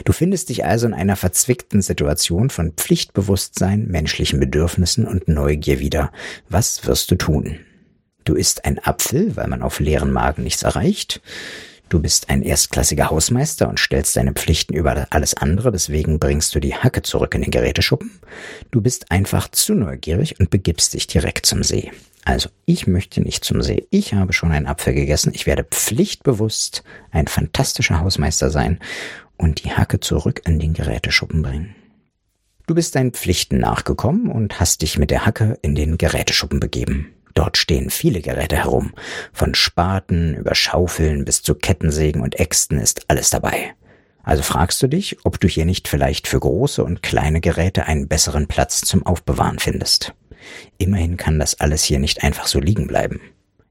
Du 0.05 0.13
findest 0.13 0.51
dich 0.51 0.65
also 0.65 0.87
in 0.87 0.95
einer 0.95 1.17
verzwickten 1.17 1.83
Situation 1.83 2.51
von 2.51 2.73
Pflichtbewusstsein, 2.73 3.87
menschlichen 3.87 4.39
Bedürfnissen 4.39 5.07
und 5.07 5.29
Neugier 5.29 5.81
wieder. 5.81 6.13
Was 6.49 6.87
wirst 6.87 7.11
du 7.11 7.17
tun? 7.17 7.59
Du 8.25 8.35
isst 8.35 8.65
ein 8.65 8.79
Apfel, 8.79 9.37
weil 9.37 9.49
man 9.49 9.63
auf 9.63 9.81
leeren 9.81 10.13
Magen 10.13 10.45
nichts 10.45 10.63
erreicht. 10.63 11.21
Du 11.89 12.01
bist 12.01 12.31
ein 12.31 12.43
erstklassiger 12.43 13.11
Hausmeister 13.11 13.69
und 13.69 13.79
stellst 13.79 14.17
deine 14.17 14.33
Pflichten 14.33 14.75
über 14.75 15.07
alles 15.11 15.35
andere, 15.35 15.71
deswegen 15.71 16.19
bringst 16.19 16.55
du 16.55 16.61
die 16.61 16.75
Hacke 16.75 17.03
zurück 17.03 17.35
in 17.35 17.43
den 17.43 17.51
Geräteschuppen. 17.51 18.11
Du 18.71 18.81
bist 18.81 19.11
einfach 19.11 19.49
zu 19.49 19.75
neugierig 19.75 20.41
und 20.41 20.51
begibst 20.51 20.95
dich 20.95 21.07
direkt 21.07 21.47
zum 21.47 21.63
See. 21.63 21.93
Also, 22.25 22.49
ich 22.65 22.87
möchte 22.87 23.21
nicht 23.21 23.45
zum 23.45 23.63
See. 23.63 23.87
Ich 23.91 24.15
habe 24.15 24.33
schon 24.33 24.51
einen 24.51 24.67
Apfel 24.67 24.95
gegessen. 24.95 25.33
Ich 25.35 25.47
werde 25.47 25.65
pflichtbewusst 25.65 26.83
ein 27.11 27.29
fantastischer 27.29 28.01
Hausmeister 28.01 28.51
sein 28.51 28.81
und 29.37 29.63
die 29.63 29.73
Hacke 29.73 30.01
zurück 30.01 30.41
in 30.47 30.59
den 30.59 30.73
Geräteschuppen 30.73 31.43
bringen. 31.43 31.75
Du 32.67 32.75
bist 32.75 32.95
deinen 32.95 33.13
Pflichten 33.13 33.59
nachgekommen 33.59 34.31
und 34.31 34.59
hast 34.59 34.81
dich 34.81 34.99
mit 34.99 35.11
der 35.11 35.27
Hacke 35.27 35.59
in 35.61 35.75
den 35.75 35.99
Geräteschuppen 35.99 36.61
begeben. 36.61 37.15
Dort 37.35 37.57
stehen 37.57 37.91
viele 37.91 38.21
Geräte 38.21 38.57
herum. 38.57 38.93
Von 39.33 39.55
Spaten 39.55 40.35
über 40.35 40.55
Schaufeln 40.55 41.25
bis 41.25 41.43
zu 41.43 41.55
Kettensägen 41.55 42.23
und 42.23 42.39
Äxten 42.39 42.79
ist 42.79 43.07
alles 43.09 43.31
dabei. 43.31 43.75
Also 44.23 44.43
fragst 44.43 44.83
du 44.83 44.87
dich, 44.87 45.19
ob 45.25 45.39
du 45.39 45.49
hier 45.49 45.67
nicht 45.67 45.87
vielleicht 45.87 46.29
für 46.29 46.41
große 46.41 46.83
und 46.83 47.03
kleine 47.03 47.41
Geräte 47.41 47.87
einen 47.87 48.09
besseren 48.09 48.47
Platz 48.47 48.81
zum 48.81 49.05
Aufbewahren 49.05 49.59
findest. 49.59 50.15
Immerhin 50.79 51.17
kann 51.17 51.39
das 51.39 51.61
alles 51.61 51.85
hier 51.85 51.99
nicht 51.99 52.23
einfach 52.23 52.47
so 52.47 52.59
liegen 52.59 52.87
bleiben. 52.87 53.21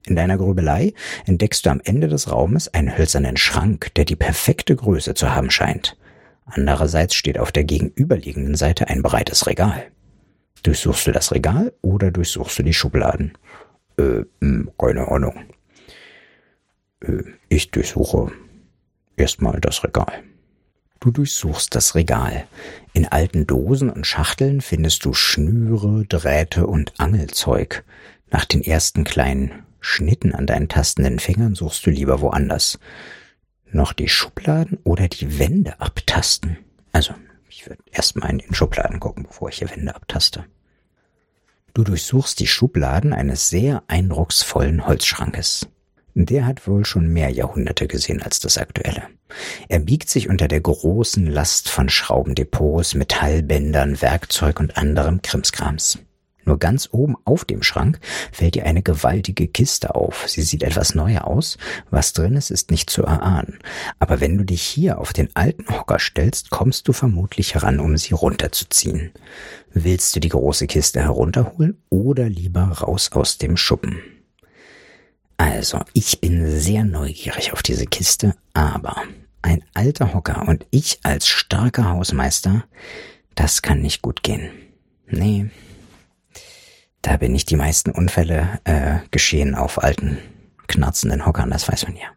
In 0.06 0.16
deiner 0.16 0.38
Grübelei 0.38 0.94
entdeckst 1.26 1.66
du 1.66 1.70
am 1.70 1.82
Ende 1.84 2.08
des 2.08 2.30
Raumes 2.30 2.68
einen 2.74 2.98
hölzernen 2.98 3.38
Schrank, 3.38 3.94
der 3.96 4.06
die 4.06 4.18
perfekte 4.18 4.76
Größe 4.76 5.14
zu 5.14 5.34
haben 5.34 5.50
scheint. 5.50 5.98
Andererseits 6.46 7.16
steht 7.16 7.40
auf 7.40 7.52
der 7.52 7.64
gegenüberliegenden 7.64 8.56
Seite 8.56 8.90
ein 8.90 9.02
breites 9.02 9.48
Regal. 9.48 9.86
Durchsuchst 10.64 11.08
du 11.08 11.12
das 11.12 11.32
Regal 11.32 11.74
oder 11.82 12.12
durchsuchst 12.12 12.60
du 12.60 12.64
die 12.64 12.74
Schubladen? 12.74 13.38
Äh, 13.98 14.24
hm, 14.42 14.72
keine 14.78 15.08
Ahnung. 15.10 15.46
Äh, 17.02 17.24
ich 17.50 17.72
durchsuche 17.72 18.32
erstmal 19.16 19.60
das 19.62 19.84
Regal. 19.84 20.24
Du 21.00 21.12
durchsuchst 21.12 21.76
das 21.76 21.96
Regal. 21.96 22.48
In 22.94 23.08
alten 23.08 23.46
Dosen 23.46 23.90
und 23.90 24.08
Schachteln 24.08 24.62
findest 24.62 25.04
du 25.04 25.14
Schnüre, 25.14 26.06
Drähte 26.06 26.66
und 26.66 26.94
Angelzeug. 26.98 27.84
Nach 28.32 28.46
den 28.46 28.64
ersten 28.64 29.04
kleinen 29.04 29.66
Schnitten 29.82 30.34
an 30.34 30.48
deinen 30.48 30.70
tastenden 30.70 31.20
Fingern 31.20 31.56
suchst 31.56 31.86
du 31.86 31.90
lieber 31.90 32.22
woanders. 32.22 32.80
Noch 33.70 33.92
die 33.92 34.08
Schubladen 34.08 34.80
oder 34.86 35.10
die 35.10 35.40
Wände 35.40 35.82
abtasten. 35.82 36.58
Also, 36.94 37.14
ich 37.50 37.68
würde 37.68 37.84
erstmal 37.92 38.30
in 38.30 38.38
den 38.38 38.54
Schubladen 38.54 39.02
gucken, 39.02 39.24
bevor 39.24 39.50
ich 39.50 39.58
hier 39.58 39.70
Wände 39.70 39.94
abtaste. 39.94 40.46
Du 41.74 41.84
durchsuchst 41.84 42.40
die 42.40 42.48
Schubladen 42.48 43.14
eines 43.14 43.50
sehr 43.50 43.84
eindrucksvollen 43.88 44.86
Holzschrankes. 44.86 45.68
Der 46.14 46.46
hat 46.46 46.68
wohl 46.68 46.86
schon 46.86 47.08
mehr 47.08 47.30
Jahrhunderte 47.30 47.88
gesehen 47.88 48.22
als 48.22 48.40
das 48.40 48.60
aktuelle. 48.60 49.08
Er 49.70 49.80
biegt 49.80 50.10
sich 50.10 50.30
unter 50.30 50.48
der 50.48 50.62
großen 50.62 51.26
Last 51.26 51.70
von 51.70 51.90
Schraubendepots, 51.90 52.94
Metallbändern, 52.94 54.00
Werkzeug 54.04 54.60
und 54.60 54.78
anderem 54.78 55.24
Krimskrams. 55.24 55.98
Nur 56.46 56.60
ganz 56.60 56.90
oben 56.92 57.16
auf 57.26 57.46
dem 57.46 57.64
Schrank 57.64 58.00
fällt 58.32 58.56
dir 58.56 58.66
eine 58.66 58.82
gewaltige 58.82 59.48
Kiste 59.48 59.96
auf. 59.96 60.26
Sie 60.28 60.42
sieht 60.42 60.64
etwas 60.64 60.96
neuer 60.96 61.26
aus. 61.28 61.58
Was 61.90 62.14
drin 62.14 62.36
ist, 62.36 62.52
ist 62.52 62.72
nicht 62.72 62.90
zu 62.90 63.04
erahnen. 63.04 63.60
Aber 64.00 64.20
wenn 64.20 64.38
du 64.38 64.44
dich 64.44 64.62
hier 64.62 65.00
auf 65.00 65.14
den 65.14 65.30
alten 65.36 65.70
Hocker 65.70 66.00
stellst, 66.00 66.50
kommst 66.50 66.88
du 66.88 66.94
vermutlich 66.94 67.54
heran, 67.54 67.80
um 67.80 67.98
sie 67.98 68.14
runterzuziehen. 68.14 69.12
Willst 69.74 70.16
du 70.16 70.20
die 70.20 70.30
große 70.30 70.68
Kiste 70.68 71.02
herunterholen 71.02 71.82
oder 71.90 72.30
lieber 72.30 72.64
raus 72.64 73.12
aus 73.14 73.38
dem 73.38 73.58
Schuppen? 73.58 74.00
Also, 75.38 75.80
ich 75.94 76.22
bin 76.22 76.60
sehr 76.60 76.84
neugierig 76.84 77.54
auf 77.54 77.64
diese 77.64 77.86
Kiste, 77.86 78.36
aber 78.54 79.04
ein 79.42 79.64
alter 79.74 80.14
Hocker 80.14 80.48
und 80.48 80.66
ich 80.72 81.00
als 81.04 81.28
starker 81.28 81.90
Hausmeister, 81.90 82.64
das 83.36 83.62
kann 83.62 83.82
nicht 83.82 84.02
gut 84.02 84.24
gehen. 84.24 84.50
Nee, 85.08 85.50
da 87.04 87.18
bin 87.18 87.36
ich 87.36 87.46
die 87.46 87.58
meisten 87.58 87.92
Unfälle 87.92 88.60
äh, 88.64 89.00
geschehen 89.12 89.54
auf 89.54 89.84
alten, 89.84 90.18
knarzenden 90.68 91.26
Hockern, 91.26 91.52
das 91.52 91.68
weiß 91.68 91.86
man 91.86 91.98
ja. 91.98 92.08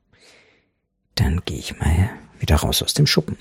Dann 1.16 1.42
gehe 1.44 1.58
ich 1.58 1.78
mal 1.78 2.10
wieder 2.38 2.56
raus 2.56 2.82
aus 2.82 2.94
dem 2.94 3.06
Schuppen. 3.06 3.36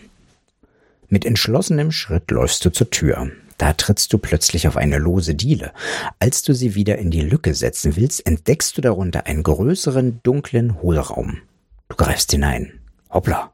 Mit 1.07 1.23
entschlossenem 1.23 1.91
Schritt 1.91 2.31
läufst 2.31 2.65
du 2.65 2.71
zur 2.71 2.89
Tür. 2.89 3.29
Da 3.57 3.73
trittst 3.73 4.11
du 4.11 4.17
plötzlich 4.17 4.67
auf 4.67 4.75
eine 4.75 4.97
lose 4.97 5.35
Diele. 5.35 5.71
Als 6.19 6.41
du 6.41 6.53
sie 6.53 6.75
wieder 6.75 6.97
in 6.97 7.11
die 7.11 7.21
Lücke 7.21 7.53
setzen 7.53 7.95
willst, 7.95 8.25
entdeckst 8.25 8.75
du 8.75 8.81
darunter 8.81 9.27
einen 9.27 9.43
größeren, 9.43 10.21
dunklen 10.23 10.81
Hohlraum. 10.81 11.41
Du 11.89 11.95
greifst 11.95 12.31
hinein. 12.31 12.73
Hoppla. 13.09 13.53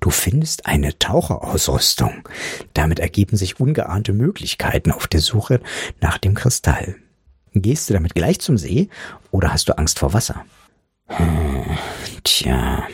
Du 0.00 0.10
findest 0.10 0.66
eine 0.66 0.98
Taucherausrüstung. 0.98 2.28
Damit 2.74 2.98
ergeben 2.98 3.36
sich 3.36 3.60
ungeahnte 3.60 4.12
Möglichkeiten 4.12 4.90
auf 4.90 5.06
der 5.06 5.20
Suche 5.20 5.60
nach 6.00 6.18
dem 6.18 6.34
Kristall. 6.34 6.96
Gehst 7.54 7.88
du 7.88 7.94
damit 7.94 8.14
gleich 8.14 8.40
zum 8.40 8.58
See 8.58 8.88
oder 9.30 9.52
hast 9.52 9.68
du 9.68 9.76
Angst 9.76 9.98
vor 9.98 10.12
Wasser? 10.12 10.44
Hm, 11.06 11.64
tja, 12.22 12.84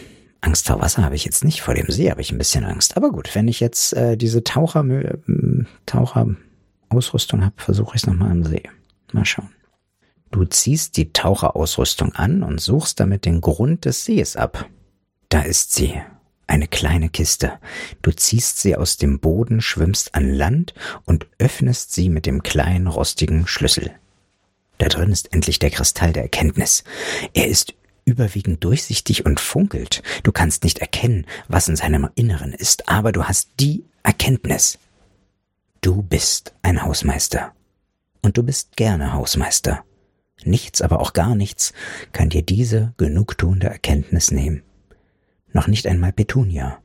Angst 0.41 0.67
vor 0.69 0.81
Wasser 0.81 1.05
habe 1.05 1.15
ich 1.15 1.25
jetzt 1.25 1.45
nicht, 1.45 1.61
vor 1.61 1.75
dem 1.75 1.91
See 1.91 2.11
habe 2.11 2.21
ich 2.21 2.33
ein 2.33 2.39
bisschen 2.39 2.65
Angst. 2.65 2.97
Aber 2.97 3.11
gut, 3.11 3.35
wenn 3.35 3.49
ich 3.49 3.61
jetzt 3.61 3.93
äh, 3.93 4.17
diese 4.17 4.45
Taucher, 4.45 4.85
äh, 4.85 5.19
Taucherausrüstung 5.87 7.45
habe, 7.45 7.55
versuche 7.57 7.97
ich 7.97 8.03
es 8.03 8.07
nochmal 8.07 8.31
am 8.31 8.45
See. 8.45 8.63
Mal 9.13 9.25
schauen. 9.25 9.51
Du 10.31 10.45
ziehst 10.45 10.97
die 10.97 11.13
Taucherausrüstung 11.13 12.15
an 12.15 12.43
und 12.43 12.61
suchst 12.61 13.01
damit 13.01 13.25
den 13.25 13.41
Grund 13.41 13.85
des 13.85 14.05
Sees 14.05 14.37
ab. 14.37 14.69
Da 15.29 15.43
ist 15.43 15.73
sie. 15.73 15.95
Eine 16.49 16.69
kleine 16.69 17.09
Kiste. 17.09 17.55
Du 18.03 18.13
ziehst 18.13 18.61
sie 18.61 18.77
aus 18.77 18.97
dem 18.97 19.19
Boden, 19.19 19.61
schwimmst 19.61 20.15
an 20.15 20.33
Land 20.33 20.75
und 21.05 21.27
öffnest 21.39 21.93
sie 21.93 22.09
mit 22.09 22.25
dem 22.25 22.43
kleinen 22.45 22.87
rostigen 22.87 23.49
Schlüssel. 23.49 23.91
Da 24.79 24.89
drin 24.89 25.11
ist 25.11 25.33
endlich 25.33 25.59
der 25.59 25.71
Kristall 25.71 26.13
der 26.13 26.23
Erkenntnis. 26.23 26.85
Er 27.35 27.49
ist 27.49 27.75
überwiegend 28.05 28.63
durchsichtig 28.63 29.27
und 29.27 29.41
funkelt. 29.41 30.03
Du 30.23 30.33
kannst 30.33 30.65
nicht 30.65 30.79
erkennen, 30.79 31.27
was 31.49 31.69
in 31.69 31.77
seinem 31.77 32.09
Inneren 32.15 32.53
ist, 32.53 32.89
aber 32.89 33.13
du 33.13 33.25
hast 33.25 33.51
die 33.59 33.85
Erkenntnis. 34.03 34.79
Du 35.81 36.03
bist 36.03 36.55
ein 36.63 36.83
Hausmeister. 36.83 37.53
Und 38.23 38.37
du 38.37 38.43
bist 38.43 38.77
gerne 38.77 39.13
Hausmeister. 39.13 39.85
Nichts, 40.45 40.83
aber 40.83 41.01
auch 41.01 41.13
gar 41.13 41.35
nichts 41.35 41.73
kann 42.13 42.29
dir 42.29 42.43
diese 42.43 42.93
genugtuende 42.97 43.69
Erkenntnis 43.69 44.31
nehmen. 44.31 44.63
Noch 45.53 45.67
nicht 45.67 45.87
einmal 45.87 46.13
Petunia. 46.13 46.79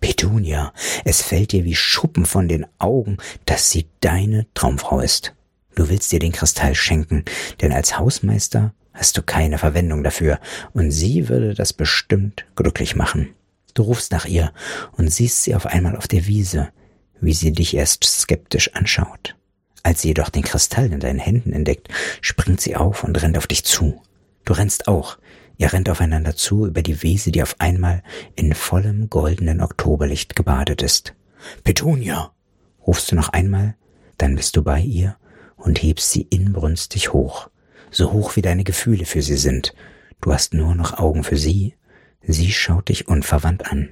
Petunia, 0.00 0.72
es 1.04 1.22
fällt 1.22 1.52
dir 1.52 1.64
wie 1.64 1.74
Schuppen 1.74 2.26
von 2.26 2.48
den 2.48 2.66
Augen, 2.78 3.16
dass 3.44 3.70
sie 3.70 3.86
deine 4.00 4.46
Traumfrau 4.54 5.00
ist. 5.00 5.34
Du 5.76 5.90
willst 5.90 6.10
dir 6.10 6.18
den 6.18 6.32
Kristall 6.32 6.74
schenken, 6.74 7.22
denn 7.60 7.70
als 7.70 7.98
Hausmeister 7.98 8.74
hast 8.94 9.16
du 9.18 9.22
keine 9.22 9.58
Verwendung 9.58 10.02
dafür, 10.02 10.40
und 10.72 10.90
sie 10.90 11.28
würde 11.28 11.54
das 11.54 11.74
bestimmt 11.74 12.46
glücklich 12.56 12.96
machen. 12.96 13.28
Du 13.74 13.82
rufst 13.82 14.10
nach 14.10 14.24
ihr 14.24 14.52
und 14.96 15.12
siehst 15.12 15.44
sie 15.44 15.54
auf 15.54 15.66
einmal 15.66 15.96
auf 15.96 16.08
der 16.08 16.26
Wiese, 16.26 16.70
wie 17.20 17.34
sie 17.34 17.52
dich 17.52 17.76
erst 17.76 18.04
skeptisch 18.04 18.74
anschaut. 18.74 19.36
Als 19.82 20.00
sie 20.00 20.08
jedoch 20.08 20.30
den 20.30 20.44
Kristall 20.44 20.90
in 20.90 20.98
deinen 20.98 21.18
Händen 21.18 21.52
entdeckt, 21.52 21.88
springt 22.22 22.60
sie 22.60 22.74
auf 22.74 23.04
und 23.04 23.22
rennt 23.22 23.36
auf 23.36 23.46
dich 23.46 23.62
zu. 23.64 24.02
Du 24.46 24.54
rennst 24.54 24.88
auch. 24.88 25.18
Ihr 25.58 25.74
rennt 25.74 25.90
aufeinander 25.90 26.34
zu 26.36 26.66
über 26.66 26.82
die 26.82 27.02
Wiese, 27.02 27.30
die 27.32 27.42
auf 27.42 27.56
einmal 27.58 28.02
in 28.34 28.54
vollem 28.54 29.10
goldenen 29.10 29.60
Oktoberlicht 29.60 30.36
gebadet 30.36 30.80
ist. 30.80 31.14
Petunia! 31.64 32.32
rufst 32.86 33.12
du 33.12 33.14
noch 33.14 33.28
einmal, 33.28 33.74
dann 34.16 34.36
bist 34.36 34.56
du 34.56 34.62
bei 34.62 34.80
ihr 34.80 35.16
und 35.56 35.82
hebst 35.82 36.12
sie 36.12 36.22
inbrünstig 36.22 37.12
hoch 37.12 37.48
so 37.90 38.12
hoch 38.12 38.36
wie 38.36 38.42
deine 38.42 38.64
Gefühle 38.64 39.04
für 39.04 39.22
sie 39.22 39.36
sind. 39.36 39.74
Du 40.20 40.32
hast 40.32 40.54
nur 40.54 40.74
noch 40.74 40.98
Augen 40.98 41.24
für 41.24 41.36
sie. 41.36 41.74
Sie 42.22 42.52
schaut 42.52 42.88
dich 42.88 43.08
unverwandt 43.08 43.70
an. 43.70 43.90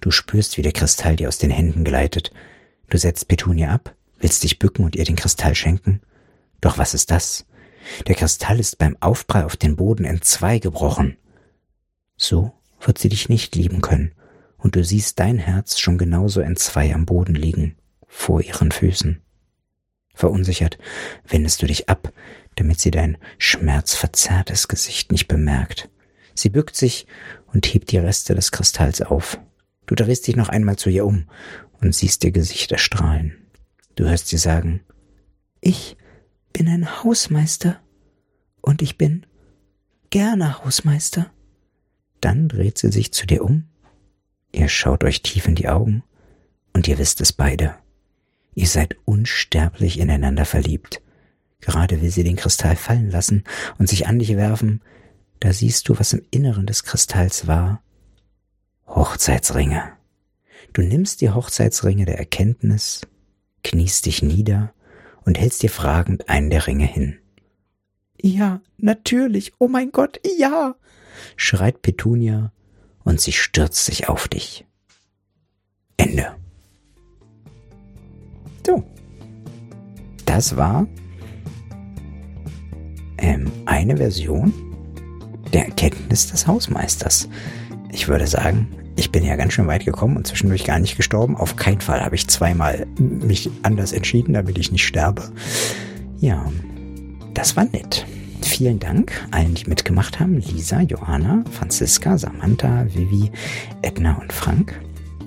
Du 0.00 0.10
spürst, 0.10 0.56
wie 0.56 0.62
der 0.62 0.72
Kristall 0.72 1.16
dir 1.16 1.28
aus 1.28 1.38
den 1.38 1.50
Händen 1.50 1.84
gleitet. 1.84 2.32
Du 2.90 2.98
setzt 2.98 3.28
Petunia 3.28 3.70
ab, 3.70 3.94
willst 4.18 4.42
dich 4.44 4.58
bücken 4.58 4.84
und 4.84 4.96
ihr 4.96 5.04
den 5.04 5.16
Kristall 5.16 5.54
schenken. 5.54 6.00
Doch 6.60 6.78
was 6.78 6.94
ist 6.94 7.10
das? 7.10 7.46
Der 8.06 8.14
Kristall 8.14 8.60
ist 8.60 8.78
beim 8.78 8.96
Aufprall 9.00 9.44
auf 9.44 9.56
den 9.56 9.76
Boden 9.76 10.04
in 10.04 10.22
zwei 10.22 10.58
gebrochen. 10.58 11.16
So 12.16 12.52
wird 12.80 12.98
sie 12.98 13.08
dich 13.08 13.28
nicht 13.28 13.56
lieben 13.56 13.80
können, 13.80 14.12
und 14.56 14.76
du 14.76 14.84
siehst 14.84 15.18
dein 15.18 15.38
Herz 15.38 15.78
schon 15.78 15.98
genauso 15.98 16.40
in 16.40 16.56
zwei 16.56 16.94
am 16.94 17.06
Boden 17.06 17.34
liegen, 17.34 17.76
vor 18.06 18.40
ihren 18.40 18.72
Füßen. 18.72 19.23
Verunsichert 20.14 20.78
wendest 21.26 21.60
du 21.60 21.66
dich 21.66 21.88
ab, 21.88 22.12
damit 22.54 22.80
sie 22.80 22.90
dein 22.90 23.18
schmerzverzerrtes 23.38 24.68
Gesicht 24.68 25.10
nicht 25.12 25.28
bemerkt. 25.28 25.90
Sie 26.34 26.48
bückt 26.48 26.76
sich 26.76 27.06
und 27.52 27.66
hebt 27.66 27.92
die 27.92 27.98
Reste 27.98 28.34
des 28.34 28.52
Kristalls 28.52 29.02
auf. 29.02 29.38
Du 29.86 29.94
drehst 29.94 30.26
dich 30.26 30.36
noch 30.36 30.48
einmal 30.48 30.76
zu 30.76 30.88
ihr 30.88 31.04
um 31.04 31.26
und 31.80 31.94
siehst 31.94 32.24
ihr 32.24 32.32
Gesichter 32.32 32.78
strahlen. 32.78 33.36
Du 33.96 34.04
hörst 34.04 34.28
sie 34.28 34.38
sagen, 34.38 34.80
ich 35.60 35.96
bin 36.52 36.68
ein 36.68 37.02
Hausmeister 37.02 37.80
und 38.60 38.82
ich 38.82 38.96
bin 38.98 39.26
gerne 40.10 40.64
Hausmeister. 40.64 41.30
Dann 42.20 42.48
dreht 42.48 42.78
sie 42.78 42.90
sich 42.90 43.12
zu 43.12 43.26
dir 43.26 43.44
um. 43.44 43.68
Ihr 44.52 44.68
schaut 44.68 45.04
euch 45.04 45.22
tief 45.22 45.46
in 45.46 45.56
die 45.56 45.68
Augen 45.68 46.02
und 46.72 46.88
ihr 46.88 46.98
wisst 46.98 47.20
es 47.20 47.32
beide. 47.32 47.74
Ihr 48.54 48.66
seid 48.66 48.96
unsterblich 49.04 49.98
ineinander 49.98 50.44
verliebt. 50.44 51.02
Gerade 51.60 52.02
will 52.02 52.10
sie 52.10 52.24
den 52.24 52.36
Kristall 52.36 52.76
fallen 52.76 53.10
lassen 53.10 53.44
und 53.78 53.88
sich 53.88 54.06
an 54.06 54.18
dich 54.18 54.36
werfen, 54.36 54.82
da 55.40 55.52
siehst 55.52 55.88
du, 55.88 55.98
was 55.98 56.12
im 56.12 56.22
Inneren 56.30 56.66
des 56.66 56.84
Kristalls 56.84 57.46
war. 57.46 57.82
Hochzeitsringe. 58.86 59.92
Du 60.72 60.82
nimmst 60.82 61.20
die 61.20 61.30
Hochzeitsringe 61.30 62.04
der 62.04 62.18
Erkenntnis, 62.18 63.02
kniest 63.62 64.06
dich 64.06 64.22
nieder 64.22 64.72
und 65.24 65.38
hältst 65.38 65.62
dir 65.62 65.70
fragend 65.70 66.28
einen 66.28 66.50
der 66.50 66.66
Ringe 66.66 66.86
hin. 66.86 67.18
Ja, 68.20 68.60
natürlich, 68.78 69.52
oh 69.58 69.68
mein 69.68 69.90
Gott, 69.90 70.20
ja, 70.38 70.76
schreit 71.36 71.82
Petunia 71.82 72.52
und 73.04 73.20
sie 73.20 73.32
stürzt 73.32 73.84
sich 73.84 74.08
auf 74.08 74.28
dich. 74.28 74.66
Ende. 75.96 76.34
So. 78.66 78.82
Das 80.26 80.56
war 80.56 80.86
ähm, 83.18 83.50
eine 83.66 83.96
Version 83.96 84.52
der 85.52 85.66
Erkenntnis 85.66 86.30
des 86.30 86.46
Hausmeisters. 86.46 87.28
Ich 87.92 88.08
würde 88.08 88.26
sagen, 88.26 88.68
ich 88.96 89.12
bin 89.12 89.24
ja 89.24 89.36
ganz 89.36 89.52
schön 89.52 89.66
weit 89.66 89.84
gekommen 89.84 90.16
und 90.16 90.26
zwischendurch 90.26 90.64
gar 90.64 90.78
nicht 90.78 90.96
gestorben. 90.96 91.36
Auf 91.36 91.56
keinen 91.56 91.80
Fall 91.80 92.00
habe 92.00 92.14
ich 92.14 92.26
zweimal 92.28 92.86
mich 92.98 93.50
anders 93.62 93.92
entschieden, 93.92 94.34
damit 94.34 94.58
ich 94.58 94.72
nicht 94.72 94.86
sterbe. 94.86 95.22
Ja, 96.18 96.50
das 97.34 97.56
war 97.56 97.64
nett. 97.64 98.06
Vielen 98.42 98.78
Dank 98.78 99.12
allen, 99.30 99.54
die 99.54 99.68
mitgemacht 99.68 100.20
haben. 100.20 100.38
Lisa, 100.38 100.80
Johanna, 100.80 101.44
Franziska, 101.50 102.18
Samantha, 102.18 102.86
Vivi, 102.92 103.30
Edna 103.82 104.18
und 104.20 104.32
Frank 104.32 104.80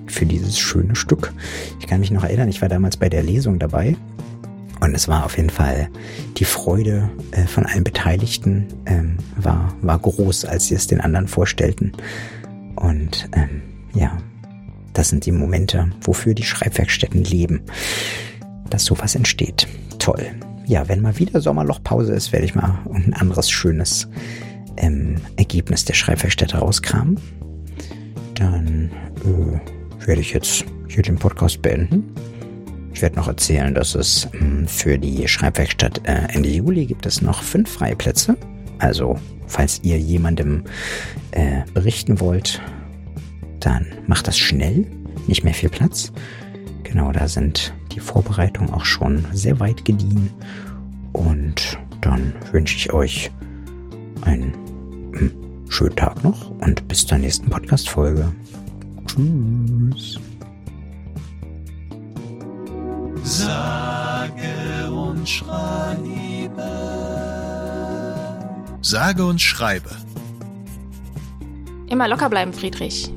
für 0.08 0.26
dieses 0.26 0.58
schöne 0.58 0.96
Stück. 0.96 1.34
Ich 1.80 1.88
kann 1.88 2.00
mich 2.00 2.12
noch 2.12 2.24
erinnern, 2.24 2.50
ich 2.50 2.62
war 2.62 2.70
damals 2.70 2.98
bei 2.98 3.10
der 3.10 3.24
Lesung 3.24 3.60
dabei 3.60 3.96
und 4.80 4.94
es 4.94 5.08
war 5.08 5.26
auf 5.26 5.38
jeden 5.38 5.50
Fall 5.50 5.90
die 6.38 6.46
Freude 6.46 7.10
äh, 7.32 7.46
von 7.46 7.66
allen 7.66 7.84
Beteiligten 7.84 8.68
ähm, 8.86 9.18
war, 9.36 9.74
war 9.82 10.00
groß, 10.00 10.46
als 10.46 10.68
sie 10.68 10.76
es 10.76 10.88
den 10.88 11.02
anderen 11.02 11.28
vorstellten. 11.28 11.94
Und 12.76 13.30
ähm, 13.34 13.62
ja, 13.94 14.18
das 14.94 15.10
sind 15.10 15.26
die 15.26 15.32
Momente, 15.32 15.92
wofür 16.02 16.34
die 16.34 16.44
Schreibwerkstätten 16.44 17.24
leben, 17.24 17.62
dass 18.70 18.86
sowas 18.86 19.16
entsteht. 19.16 19.68
Toll. 20.00 20.28
Ja, 20.66 20.88
wenn 20.90 21.02
mal 21.02 21.18
wieder 21.18 21.42
Sommerlochpause 21.42 22.14
ist, 22.14 22.32
werde 22.32 22.46
ich 22.46 22.54
mal 22.54 22.80
ein 22.94 23.14
anderes 23.14 23.50
schönes 23.50 24.08
ähm, 24.76 25.16
Ergebnis 25.38 25.86
der 25.86 25.94
Schreibwerkstätte 25.94 26.58
rauskramen. 26.58 27.20
Dann 28.36 28.92
äh, 29.26 29.77
werde 30.08 30.22
ich 30.22 30.34
jetzt 30.34 30.66
hier 30.88 31.04
den 31.04 31.18
Podcast 31.18 31.62
beenden. 31.62 32.14
Ich 32.94 33.02
werde 33.02 33.18
noch 33.18 33.28
erzählen, 33.28 33.76
dass 33.76 33.94
es 33.94 34.28
ähm, 34.34 34.68
für 34.68 34.98
die 34.98 35.28
Schreibwerkstatt 35.28 36.02
äh, 36.08 36.34
Ende 36.34 36.50
Juli 36.50 36.86
gibt 36.86 37.06
es 37.06 37.22
noch 37.22 37.44
fünf 37.44 37.70
freie 37.70 37.96
Plätze. 37.96 38.38
Also, 38.80 39.20
falls 39.46 39.82
ihr 39.84 40.00
jemandem 40.00 40.64
äh, 41.32 41.62
berichten 41.74 42.20
wollt, 42.20 42.62
dann 43.60 43.86
macht 44.08 44.28
das 44.28 44.38
schnell. 44.38 44.88
Nicht 45.28 45.44
mehr 45.44 45.54
viel 45.54 45.70
Platz. 45.70 46.12
Genau, 46.84 47.12
da 47.12 47.28
sind 47.28 47.74
die 47.92 48.00
Vorbereitungen 48.00 48.74
auch 48.74 48.86
schon 48.86 49.26
sehr 49.34 49.60
weit 49.60 49.84
gediehen. 49.84 50.32
Und 51.12 51.78
dann 52.02 52.34
wünsche 52.52 52.78
ich 52.78 52.94
euch 52.94 53.30
einen 54.22 54.54
hm, 55.14 55.32
schönen 55.70 55.96
Tag 55.96 56.24
noch 56.24 56.50
und 56.62 56.88
bis 56.88 57.06
zur 57.06 57.18
nächsten 57.18 57.50
Podcast-Folge. 57.50 58.32
Tschüss. 59.08 60.20
Sage 63.24 64.92
und 64.92 65.28
schreibe. 65.28 66.08
Sage 68.82 69.26
und 69.26 69.42
schreibe. 69.42 69.90
Immer 71.90 72.08
locker 72.08 72.30
bleiben, 72.30 72.54
Friedrich. 72.54 73.12